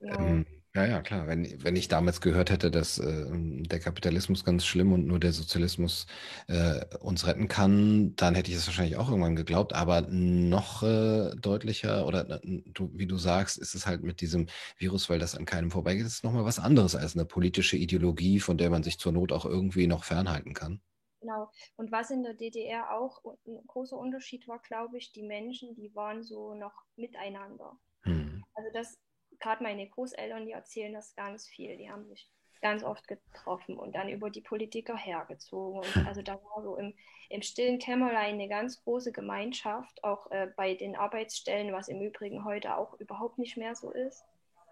Genau. 0.01 0.19
Ähm, 0.19 0.47
ja, 0.77 0.85
ja, 0.85 1.01
klar. 1.01 1.27
Wenn, 1.27 1.65
wenn 1.65 1.75
ich 1.75 1.89
damals 1.89 2.21
gehört 2.21 2.51
hätte, 2.51 2.71
dass 2.71 2.99
äh, 2.99 3.27
der 3.31 3.81
Kapitalismus 3.81 4.45
ganz 4.45 4.67
schlimm 4.67 4.93
und 4.93 5.07
nur 5.07 5.19
der 5.19 5.33
Sozialismus 5.33 6.07
äh, 6.49 6.85
uns 6.99 7.27
retten 7.27 7.49
kann, 7.49 8.15
dann 8.17 8.35
hätte 8.35 8.51
ich 8.51 8.59
es 8.59 8.67
wahrscheinlich 8.67 8.97
auch 8.97 9.09
irgendwann 9.09 9.37
geglaubt. 9.37 9.73
Aber 9.73 10.03
noch 10.03 10.83
äh, 10.83 11.31
deutlicher 11.37 12.07
oder 12.07 12.41
du, 12.45 12.91
wie 12.93 13.07
du 13.07 13.17
sagst, 13.17 13.57
ist 13.57 13.75
es 13.75 13.87
halt 13.87 14.03
mit 14.03 14.21
diesem 14.21 14.49
Virus, 14.77 15.09
weil 15.09 15.19
das 15.19 15.35
an 15.35 15.47
keinem 15.47 15.71
vorbeigeht, 15.71 16.05
ist 16.05 16.25
nochmal 16.25 16.45
was 16.45 16.59
anderes 16.59 16.95
als 16.95 17.15
eine 17.15 17.25
politische 17.25 17.79
Ideologie, 17.79 18.39
von 18.39 18.59
der 18.59 18.69
man 18.69 18.83
sich 18.83 18.99
zur 18.99 19.13
Not 19.13 19.33
auch 19.33 19.47
irgendwie 19.47 19.87
noch 19.87 20.05
fernhalten 20.05 20.53
kann. 20.53 20.83
Genau. 21.23 21.51
Und 21.77 21.91
was 21.91 22.11
in 22.11 22.23
der 22.23 22.35
DDR 22.35 22.91
auch 22.93 23.25
ein 23.25 23.67
großer 23.67 23.97
Unterschied 23.97 24.47
war, 24.47 24.61
glaube 24.61 24.99
ich, 24.99 25.11
die 25.13 25.23
Menschen, 25.23 25.75
die 25.75 25.95
waren 25.95 26.23
so 26.23 26.55
noch 26.55 26.85
miteinander. 26.97 27.79
Hm. 28.03 28.45
Also 28.55 28.71
das 28.75 28.99
gerade 29.41 29.63
meine 29.63 29.89
Großeltern, 29.89 30.47
die 30.47 30.53
erzählen 30.53 30.93
das 30.93 31.15
ganz 31.15 31.47
viel. 31.47 31.77
Die 31.77 31.91
haben 31.91 32.07
sich 32.07 32.29
ganz 32.61 32.83
oft 32.83 33.07
getroffen 33.07 33.79
und 33.79 33.95
dann 33.95 34.09
über 34.09 34.31
die 34.31 34.41
Politiker 34.41 34.97
hergezogen. 34.97 35.81
Und 35.81 36.07
also 36.07 36.23
da 36.23 36.35
war 36.35 36.63
so 36.63 36.77
im, 36.77 36.95
im 37.29 37.43
stillen 37.43 37.79
Kämmerlein 37.79 38.35
eine 38.35 38.49
ganz 38.49 38.83
große 38.83 39.13
Gemeinschaft, 39.13 40.03
auch 40.03 40.31
äh, 40.31 40.49
bei 40.57 40.75
den 40.75 40.97
Arbeitsstellen, 40.97 41.73
was 41.73 41.89
im 41.89 42.01
Übrigen 42.01 42.45
heute 42.45 42.77
auch 42.77 42.99
überhaupt 42.99 43.39
nicht 43.39 43.57
mehr 43.57 43.75
so 43.75 43.91
ist. 43.91 44.25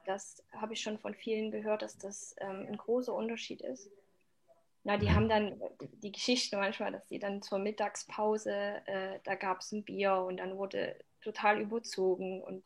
Das 0.07 0.42
habe 0.53 0.74
ich 0.74 0.81
schon 0.81 0.98
von 0.98 1.14
vielen 1.14 1.50
gehört, 1.50 1.83
dass 1.83 1.96
das 1.96 2.35
ähm, 2.40 2.66
ein 2.68 2.77
großer 2.77 3.14
Unterschied 3.14 3.61
ist. 3.61 3.90
Na, 4.83 4.98
die 4.98 5.11
haben 5.11 5.31
dann 5.31 5.59
die 6.03 6.12
Geschichte 6.12 6.59
manchmal, 6.59 6.92
dass 6.92 7.07
die 7.07 7.18
dann 7.18 7.40
zur 7.40 7.59
Mittagspause, 7.59 8.83
äh, 8.85 9.18
da 9.24 9.35
gab 9.35 9.61
es 9.61 9.72
ein 9.72 9.83
Bier 9.83 10.16
und 10.16 10.37
dann 10.37 10.59
wurde 10.59 10.96
total 11.22 11.59
überzogen 11.59 12.42
und 12.42 12.62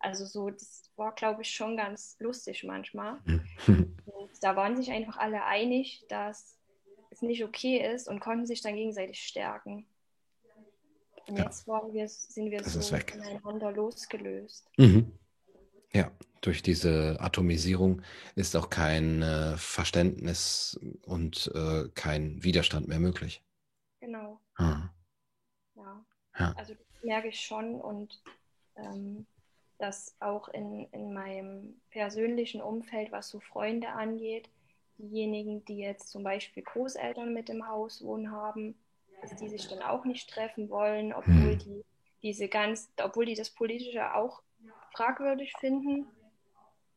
also 0.00 0.24
so, 0.24 0.50
das 0.50 0.82
war, 0.96 1.14
glaube 1.14 1.42
ich, 1.42 1.50
schon 1.50 1.76
ganz 1.76 2.16
lustig 2.18 2.64
manchmal. 2.64 3.18
und 3.66 4.30
da 4.40 4.56
waren 4.56 4.76
sich 4.76 4.90
einfach 4.90 5.18
alle 5.18 5.44
einig, 5.44 6.04
dass 6.08 6.56
es 7.10 7.22
nicht 7.22 7.44
okay 7.44 7.78
ist 7.94 8.08
und 8.08 8.20
konnten 8.20 8.46
sich 8.46 8.62
dann 8.62 8.76
gegenseitig 8.76 9.20
stärken. 9.22 9.86
Und 11.26 11.36
ja. 11.36 11.44
jetzt 11.44 11.66
wir, 11.66 12.08
sind 12.08 12.50
wir 12.50 12.58
das 12.58 12.72
so 12.72 12.80
voneinander 12.80 13.72
losgelöst. 13.72 14.68
Mhm. 14.76 15.12
Ja, 15.92 16.10
durch 16.40 16.62
diese 16.62 17.16
Atomisierung 17.20 18.02
ist 18.36 18.56
auch 18.56 18.70
kein 18.70 19.22
äh, 19.22 19.56
Verständnis 19.56 20.78
und 21.04 21.50
äh, 21.54 21.88
kein 21.94 22.42
Widerstand 22.42 22.88
mehr 22.88 23.00
möglich. 23.00 23.42
Genau. 24.00 24.40
Ah. 24.56 24.88
Ja. 25.74 26.04
ja. 26.38 26.52
Also 26.56 26.74
das 26.74 27.02
merke 27.02 27.28
ich 27.28 27.40
schon 27.40 27.74
und 27.74 28.22
ähm, 28.76 29.26
dass 29.80 30.14
auch 30.20 30.48
in, 30.48 30.86
in 30.92 31.12
meinem 31.12 31.80
persönlichen 31.90 32.60
Umfeld, 32.60 33.12
was 33.12 33.28
so 33.28 33.40
Freunde 33.40 33.88
angeht, 33.88 34.48
diejenigen, 34.98 35.64
die 35.64 35.78
jetzt 35.78 36.10
zum 36.10 36.22
Beispiel 36.22 36.62
Großeltern 36.62 37.32
mit 37.32 37.48
im 37.48 37.66
Haus 37.66 38.02
wohnen 38.02 38.30
haben, 38.30 38.74
dass 39.22 39.34
die 39.36 39.48
sich 39.48 39.66
dann 39.68 39.82
auch 39.82 40.04
nicht 40.04 40.28
treffen 40.30 40.68
wollen, 40.68 41.12
obwohl 41.12 41.52
hm. 41.52 41.58
die 41.58 41.84
diese 42.22 42.48
ganz, 42.48 42.90
obwohl 43.02 43.24
die 43.26 43.34
das 43.34 43.50
Politische 43.50 44.14
auch 44.14 44.42
fragwürdig 44.92 45.54
finden, 45.58 46.06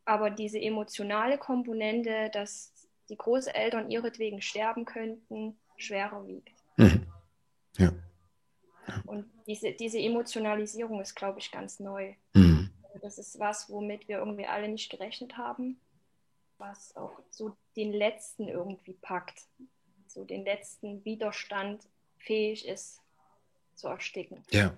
aber 0.06 0.30
diese 0.30 0.60
emotionale 0.60 1.38
Komponente, 1.38 2.30
dass 2.34 2.74
die 3.10 3.18
Großeltern 3.18 3.90
ihretwegen 3.90 4.42
sterben 4.42 4.86
könnten, 4.86 5.58
schwerer 5.78 6.28
wiegt. 6.28 6.54
Mhm. 6.78 7.08
Ja. 7.78 7.94
Und 9.06 9.26
diese, 9.48 9.72
diese 9.72 10.00
Emotionalisierung 10.00 11.00
ist, 11.02 11.16
glaube 11.16 11.40
ich, 11.40 11.52
ganz 11.52 11.80
neu. 11.80 12.14
Mhm. 12.34 12.53
Das 13.02 13.18
ist 13.18 13.40
was, 13.40 13.70
womit 13.70 14.08
wir 14.08 14.18
irgendwie 14.20 14.46
alle 14.46 14.68
nicht 14.68 14.90
gerechnet 14.90 15.38
haben, 15.38 15.80
was 16.58 16.96
auch 16.96 17.20
so 17.30 17.56
den 17.76 17.92
letzten 17.92 18.48
irgendwie 18.48 18.94
packt, 18.94 19.44
so 20.08 20.24
den 20.24 20.46
letzten 20.46 21.04
Widerstand 21.04 21.88
fähig 22.18 22.68
ist 22.68 23.02
zu 23.76 23.88
ersticken. 23.88 24.44
Ja. 24.52 24.74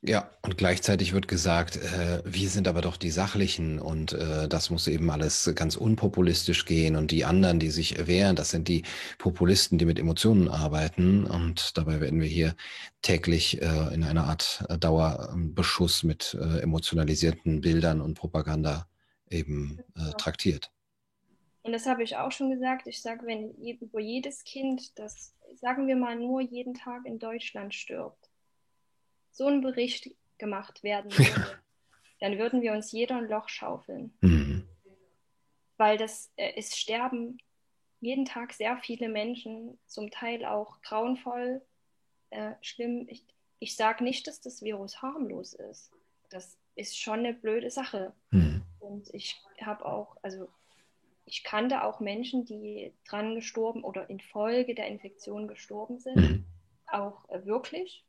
Ja, 0.00 0.30
und 0.42 0.56
gleichzeitig 0.56 1.12
wird 1.12 1.26
gesagt, 1.26 1.76
äh, 1.76 2.22
wir 2.24 2.48
sind 2.48 2.68
aber 2.68 2.82
doch 2.82 2.96
die 2.96 3.10
Sachlichen 3.10 3.80
und 3.80 4.12
äh, 4.12 4.48
das 4.48 4.70
muss 4.70 4.86
eben 4.86 5.10
alles 5.10 5.50
ganz 5.56 5.74
unpopulistisch 5.74 6.66
gehen 6.66 6.94
und 6.94 7.10
die 7.10 7.24
anderen, 7.24 7.58
die 7.58 7.70
sich 7.70 8.06
wehren, 8.06 8.36
das 8.36 8.50
sind 8.50 8.68
die 8.68 8.84
Populisten, 9.18 9.76
die 9.76 9.86
mit 9.86 9.98
Emotionen 9.98 10.48
arbeiten 10.48 11.24
und 11.24 11.76
dabei 11.76 12.00
werden 12.00 12.20
wir 12.20 12.28
hier 12.28 12.54
täglich 13.02 13.60
äh, 13.60 13.92
in 13.92 14.04
einer 14.04 14.24
Art 14.28 14.64
äh, 14.68 14.78
Dauerbeschuss 14.78 16.04
mit 16.04 16.38
äh, 16.40 16.60
emotionalisierten 16.60 17.60
Bildern 17.60 18.00
und 18.00 18.14
Propaganda 18.14 18.86
eben 19.28 19.80
äh, 19.96 20.12
traktiert. 20.16 20.70
Und 21.62 21.72
das 21.72 21.86
habe 21.86 22.04
ich 22.04 22.16
auch 22.16 22.30
schon 22.30 22.50
gesagt. 22.50 22.86
Ich 22.86 23.02
sage, 23.02 23.26
wenn 23.26 23.50
über 23.52 24.00
jedes 24.00 24.44
Kind, 24.44 24.96
das 24.96 25.34
sagen 25.56 25.88
wir 25.88 25.96
mal 25.96 26.14
nur 26.16 26.40
jeden 26.40 26.74
Tag 26.74 27.04
in 27.04 27.18
Deutschland 27.18 27.74
stirbt, 27.74 28.27
so 29.30 29.46
ein 29.46 29.60
Bericht 29.60 30.10
gemacht 30.38 30.82
werden 30.82 31.10
würde, 31.16 31.58
dann 32.20 32.38
würden 32.38 32.62
wir 32.62 32.72
uns 32.72 32.92
jeder 32.92 33.16
ein 33.16 33.28
Loch 33.28 33.48
schaufeln. 33.48 34.16
Mhm. 34.20 34.68
Weil 35.76 35.96
das, 35.96 36.32
äh, 36.36 36.52
es 36.56 36.76
sterben 36.76 37.38
jeden 38.00 38.24
Tag 38.24 38.52
sehr 38.52 38.78
viele 38.78 39.08
Menschen, 39.08 39.78
zum 39.86 40.10
Teil 40.10 40.44
auch 40.44 40.80
grauenvoll, 40.82 41.62
äh, 42.30 42.52
schlimm. 42.60 43.06
Ich, 43.08 43.24
ich 43.58 43.76
sage 43.76 44.04
nicht, 44.04 44.26
dass 44.26 44.40
das 44.40 44.62
Virus 44.62 45.02
harmlos 45.02 45.52
ist. 45.54 45.90
Das 46.30 46.56
ist 46.74 46.98
schon 46.98 47.20
eine 47.20 47.34
blöde 47.34 47.70
Sache. 47.70 48.12
Mhm. 48.30 48.62
Und 48.78 49.12
ich 49.12 49.40
habe 49.60 49.84
auch, 49.84 50.16
also 50.22 50.48
ich 51.24 51.44
kannte 51.44 51.82
auch 51.82 52.00
Menschen, 52.00 52.44
die 52.44 52.92
dran 53.06 53.34
gestorben 53.34 53.84
oder 53.84 54.08
infolge 54.08 54.74
der 54.74 54.86
Infektion 54.86 55.48
gestorben 55.48 55.98
sind. 55.98 56.16
Mhm. 56.16 56.44
Auch 56.86 57.28
äh, 57.28 57.44
wirklich. 57.44 58.04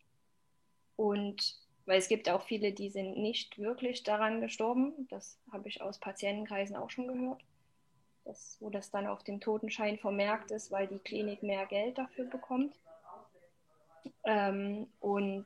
Und 1.00 1.56
weil 1.86 1.98
es 1.98 2.10
gibt 2.10 2.28
auch 2.30 2.42
viele, 2.42 2.74
die 2.74 2.90
sind 2.90 3.18
nicht 3.18 3.58
wirklich 3.58 4.04
daran 4.04 4.42
gestorben. 4.42 5.08
Das 5.10 5.40
habe 5.50 5.70
ich 5.70 5.82
aus 5.82 5.98
Patientenkreisen 5.98 6.76
auch 6.76 6.90
schon 6.90 7.08
gehört. 7.08 7.42
Das, 8.26 8.58
wo 8.60 8.70
das 8.70 8.92
dann 8.92 9.08
auf 9.08 9.24
dem 9.24 9.40
Totenschein 9.40 9.98
vermerkt 9.98 10.52
ist, 10.52 10.72
weil 10.72 10.88
die 10.88 11.00
Klinik 11.00 11.42
mehr 11.42 11.66
Geld 11.68 11.98
dafür 11.98 12.26
bekommt. 12.26 12.76
Ähm, 14.26 14.88
und 15.00 15.46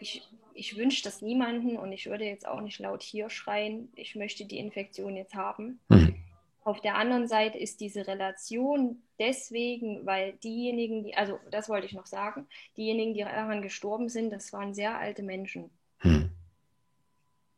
ich, 0.00 0.28
ich 0.54 0.76
wünsche 0.76 1.04
das 1.04 1.22
niemanden 1.22 1.76
und 1.76 1.92
ich 1.92 2.06
würde 2.06 2.24
jetzt 2.24 2.48
auch 2.48 2.60
nicht 2.62 2.80
laut 2.80 3.04
hier 3.04 3.30
schreien, 3.30 3.92
ich 3.94 4.16
möchte 4.16 4.44
die 4.44 4.58
Infektion 4.58 5.14
jetzt 5.14 5.36
haben. 5.36 5.78
Mhm. 5.88 6.19
Auf 6.62 6.80
der 6.80 6.96
anderen 6.96 7.26
Seite 7.26 7.58
ist 7.58 7.80
diese 7.80 8.06
Relation 8.06 9.02
deswegen, 9.18 10.04
weil 10.04 10.34
diejenigen, 10.34 11.04
die, 11.04 11.14
also 11.16 11.38
das 11.50 11.68
wollte 11.68 11.86
ich 11.86 11.94
noch 11.94 12.06
sagen, 12.06 12.46
diejenigen, 12.76 13.14
die 13.14 13.20
daran 13.20 13.62
gestorben 13.62 14.08
sind, 14.08 14.30
das 14.30 14.52
waren 14.52 14.74
sehr 14.74 14.98
alte 14.98 15.22
Menschen. 15.22 15.70
Hm. 15.98 16.30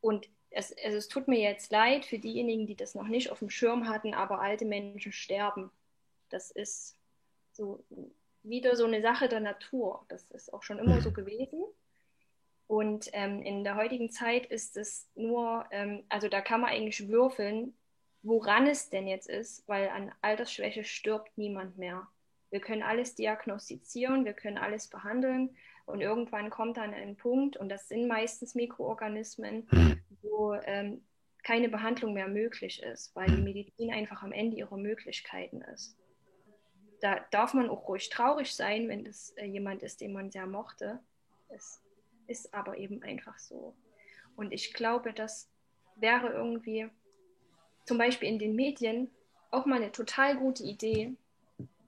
Und 0.01 0.29
es, 0.51 0.75
also 0.85 0.99
es 0.99 1.09
tut 1.09 1.27
mir 1.27 1.41
jetzt 1.41 1.73
leid 1.73 2.05
für 2.05 2.19
diejenigen, 2.19 2.67
die 2.67 2.77
das 2.77 2.95
noch 2.95 3.09
nicht 3.09 3.31
auf 3.31 3.41
dem 3.41 3.51
Schirm 3.51 3.89
hatten, 3.89 4.15
aber 4.15 4.41
alte 4.41 4.65
Menschen 4.65 5.13
sterben. 5.13 5.71
Das 6.29 6.51
ist 6.51 6.97
so 7.53 7.85
wieder 8.43 8.77
so 8.77 8.85
eine 8.85 9.03
Sache 9.03 9.29
der 9.29 9.41
Natur. 9.41 10.05
Das 10.09 10.25
ist 10.31 10.53
auch 10.53 10.63
schon 10.63 10.79
immer 10.79 11.01
so 11.01 11.13
gewesen. 11.13 11.65
Und 12.67 13.11
ähm, 13.13 13.43
in 13.43 13.65
der 13.65 13.77
heutigen 13.77 14.11
Zeit 14.11 14.47
ist 14.47 14.77
es 14.77 15.09
nur, 15.15 15.67
ähm, 15.71 16.05
also 16.09 16.29
da 16.29 16.41
kann 16.41 16.61
man 16.61 16.71
eigentlich 16.71 17.09
würfeln, 17.09 17.75
woran 18.23 18.67
es 18.67 18.91
denn 18.91 19.07
jetzt 19.07 19.29
ist, 19.29 19.67
weil 19.69 19.89
an 19.89 20.13
Altersschwäche 20.21 20.85
stirbt 20.85 21.37
niemand 21.37 21.79
mehr. 21.79 22.07
Wir 22.51 22.61
können 22.61 22.83
alles 22.83 23.15
diagnostizieren, 23.15 24.25
wir 24.25 24.35
können 24.35 24.59
alles 24.59 24.89
behandeln 24.89 25.57
und 25.87 26.01
irgendwann 26.01 26.51
kommt 26.51 26.77
dann 26.77 26.95
ein 26.95 27.17
Punkt, 27.17 27.57
und 27.57 27.69
das 27.69 27.89
sind 27.89 28.07
meistens 28.07 28.55
Mikroorganismen, 28.55 29.67
hm. 29.71 30.01
wo 30.23 30.55
ähm, 30.55 31.03
keine 31.43 31.69
Behandlung 31.69 32.13
mehr 32.15 32.29
möglich 32.29 32.83
ist, 32.83 33.15
weil 33.17 33.29
die 33.29 33.43
Medizin 33.43 33.93
einfach 33.93 34.23
am 34.23 34.33
Ende 34.33 34.57
ihrer 34.57 34.77
Möglichkeiten 34.77 35.63
ist. 35.63 35.97
Da 37.01 37.19
darf 37.33 37.53
man 37.53 37.69
auch 37.69 37.89
ruhig 37.89 38.11
traurig 38.11 38.55
sein, 38.55 38.89
wenn 38.89 39.05
das 39.05 39.31
äh, 39.37 39.47
jemand 39.47 39.83
ist, 39.83 40.01
den 40.01 40.13
man 40.13 40.31
sehr 40.31 40.47
mochte. 40.47 41.01
Es 41.49 41.83
ist 42.29 42.55
aber 42.55 42.79
eben 42.79 43.03
einfach 43.03 43.39
so. 43.39 43.75
Und 44.37 44.53
ich 44.53 44.73
glaube, 44.73 45.13
das 45.13 45.51
wäre 45.97 46.29
irgendwie 46.29 46.89
zum 47.85 47.99
Beispiel 47.99 48.29
in 48.29 48.39
den 48.39 48.55
Medien 48.55 49.11
auch 49.51 49.67
mal 49.67 49.77
eine 49.77 49.93
total 49.93 50.37
gute 50.37 50.63
Idee, 50.63 51.15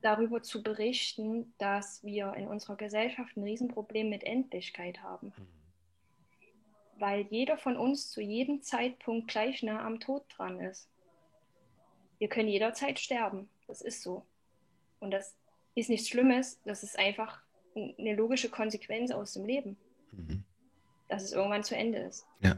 darüber 0.04 0.42
zu 0.42 0.62
berichten, 0.62 1.54
dass 1.56 2.04
wir 2.04 2.34
in 2.34 2.46
unserer 2.46 2.76
Gesellschaft 2.76 3.36
ein 3.36 3.42
Riesenproblem 3.42 4.10
mit 4.10 4.22
Endlichkeit 4.22 5.02
haben. 5.02 5.32
Mhm. 5.36 5.46
Weil 6.98 7.22
jeder 7.30 7.56
von 7.56 7.76
uns 7.76 8.10
zu 8.10 8.20
jedem 8.20 8.62
Zeitpunkt 8.62 9.28
gleich 9.28 9.62
nah 9.62 9.84
am 9.84 10.00
Tod 10.00 10.24
dran 10.28 10.60
ist. 10.60 10.88
Wir 12.18 12.28
können 12.28 12.48
jederzeit 12.48 12.98
sterben. 12.98 13.48
Das 13.66 13.80
ist 13.80 14.02
so. 14.02 14.24
Und 15.00 15.10
das 15.10 15.34
ist 15.74 15.88
nichts 15.88 16.08
Schlimmes. 16.08 16.60
Das 16.64 16.82
ist 16.82 16.98
einfach 16.98 17.40
eine 17.74 18.14
logische 18.14 18.50
Konsequenz 18.50 19.10
aus 19.10 19.32
dem 19.32 19.46
Leben. 19.46 19.76
Mhm. 20.12 20.44
Dass 21.08 21.22
es 21.22 21.32
irgendwann 21.32 21.64
zu 21.64 21.76
Ende 21.76 21.98
ist. 21.98 22.26
Ja. 22.40 22.56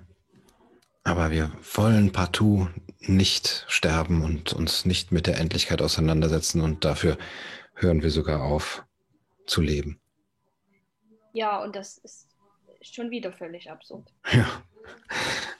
Aber 1.06 1.30
wir 1.30 1.52
wollen 1.74 2.10
partout 2.10 2.66
nicht 2.98 3.64
sterben 3.68 4.24
und 4.24 4.52
uns 4.52 4.84
nicht 4.84 5.12
mit 5.12 5.28
der 5.28 5.38
Endlichkeit 5.38 5.80
auseinandersetzen 5.80 6.60
und 6.60 6.84
dafür 6.84 7.16
hören 7.74 8.02
wir 8.02 8.10
sogar 8.10 8.42
auf 8.42 8.84
zu 9.46 9.62
leben. 9.62 10.00
Ja, 11.32 11.62
und 11.62 11.76
das 11.76 11.98
ist 11.98 12.26
schon 12.82 13.12
wieder 13.12 13.32
völlig 13.32 13.70
absurd. 13.70 14.12
Ja, 14.32 14.48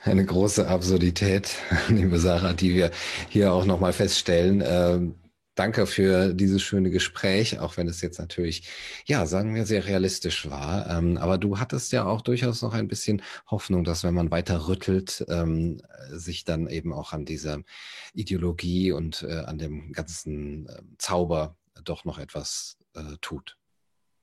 eine 0.03 0.25
große 0.25 0.67
Absurdität, 0.67 1.55
liebe 1.89 2.19
Sarah, 2.19 2.53
die 2.53 2.75
wir 2.75 2.91
hier 3.29 3.53
auch 3.53 3.67
nochmal 3.67 3.93
feststellen. 3.93 5.15
Danke 5.57 5.87
für 5.87 6.35
dieses 6.35 6.61
schöne 6.61 6.91
Gespräch, 6.91 7.59
auch 7.61 7.79
wenn 7.79 7.89
es 7.89 8.03
jetzt 8.03 8.19
natürlich, 8.19 8.69
ja, 9.07 9.25
sagen 9.25 9.55
wir, 9.55 9.65
sehr 9.65 9.87
realistisch 9.87 10.51
war. 10.51 10.87
Ähm, 10.91 11.17
aber 11.17 11.39
du 11.39 11.59
hattest 11.59 11.93
ja 11.93 12.05
auch 12.05 12.21
durchaus 12.21 12.61
noch 12.61 12.75
ein 12.75 12.89
bisschen 12.89 13.23
Hoffnung, 13.51 13.83
dass 13.83 14.05
wenn 14.05 14.13
man 14.13 14.31
weiter 14.31 14.69
rüttelt, 14.69 15.25
ähm, 15.31 15.81
sich 16.11 16.45
dann 16.45 16.69
eben 16.69 16.93
auch 16.93 17.15
an 17.15 17.25
dieser 17.25 17.63
Ideologie 18.13 18.93
und 18.93 19.23
äh, 19.23 19.33
an 19.47 19.57
dem 19.57 19.93
ganzen 19.93 20.69
äh, 20.69 20.83
Zauber 20.99 21.57
doch 21.85 22.05
noch 22.05 22.19
etwas 22.19 22.77
äh, 22.95 23.17
tut. 23.23 23.57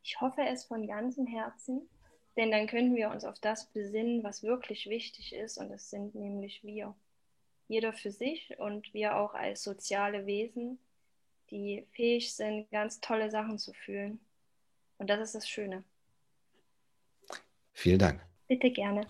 Ich 0.03 0.21
hoffe 0.21 0.41
es 0.47 0.65
von 0.65 0.85
ganzem 0.85 1.25
Herzen, 1.25 1.89
denn 2.37 2.51
dann 2.51 2.67
können 2.67 2.95
wir 2.95 3.09
uns 3.09 3.23
auf 3.25 3.39
das 3.39 3.65
besinnen, 3.71 4.23
was 4.23 4.43
wirklich 4.43 4.87
wichtig 4.87 5.33
ist, 5.33 5.57
und 5.57 5.69
das 5.69 5.89
sind 5.89 6.13
nämlich 6.13 6.63
wir. 6.63 6.93
Jeder 7.67 7.91
für 7.91 8.11
sich 8.11 8.53
und 8.59 8.93
wir 8.93 9.15
auch 9.15 9.33
als 9.33 9.63
soziale 9.63 10.27
Wesen 10.27 10.77
die 11.53 11.87
fähig 11.91 12.33
sind, 12.35 12.69
ganz 12.71 12.99
tolle 12.99 13.29
Sachen 13.29 13.57
zu 13.59 13.73
fühlen. 13.73 14.19
Und 14.97 15.09
das 15.09 15.19
ist 15.19 15.35
das 15.35 15.47
Schöne. 15.47 15.83
Vielen 17.71 17.99
Dank. 17.99 18.21
Bitte 18.47 18.71
gerne. 18.71 19.07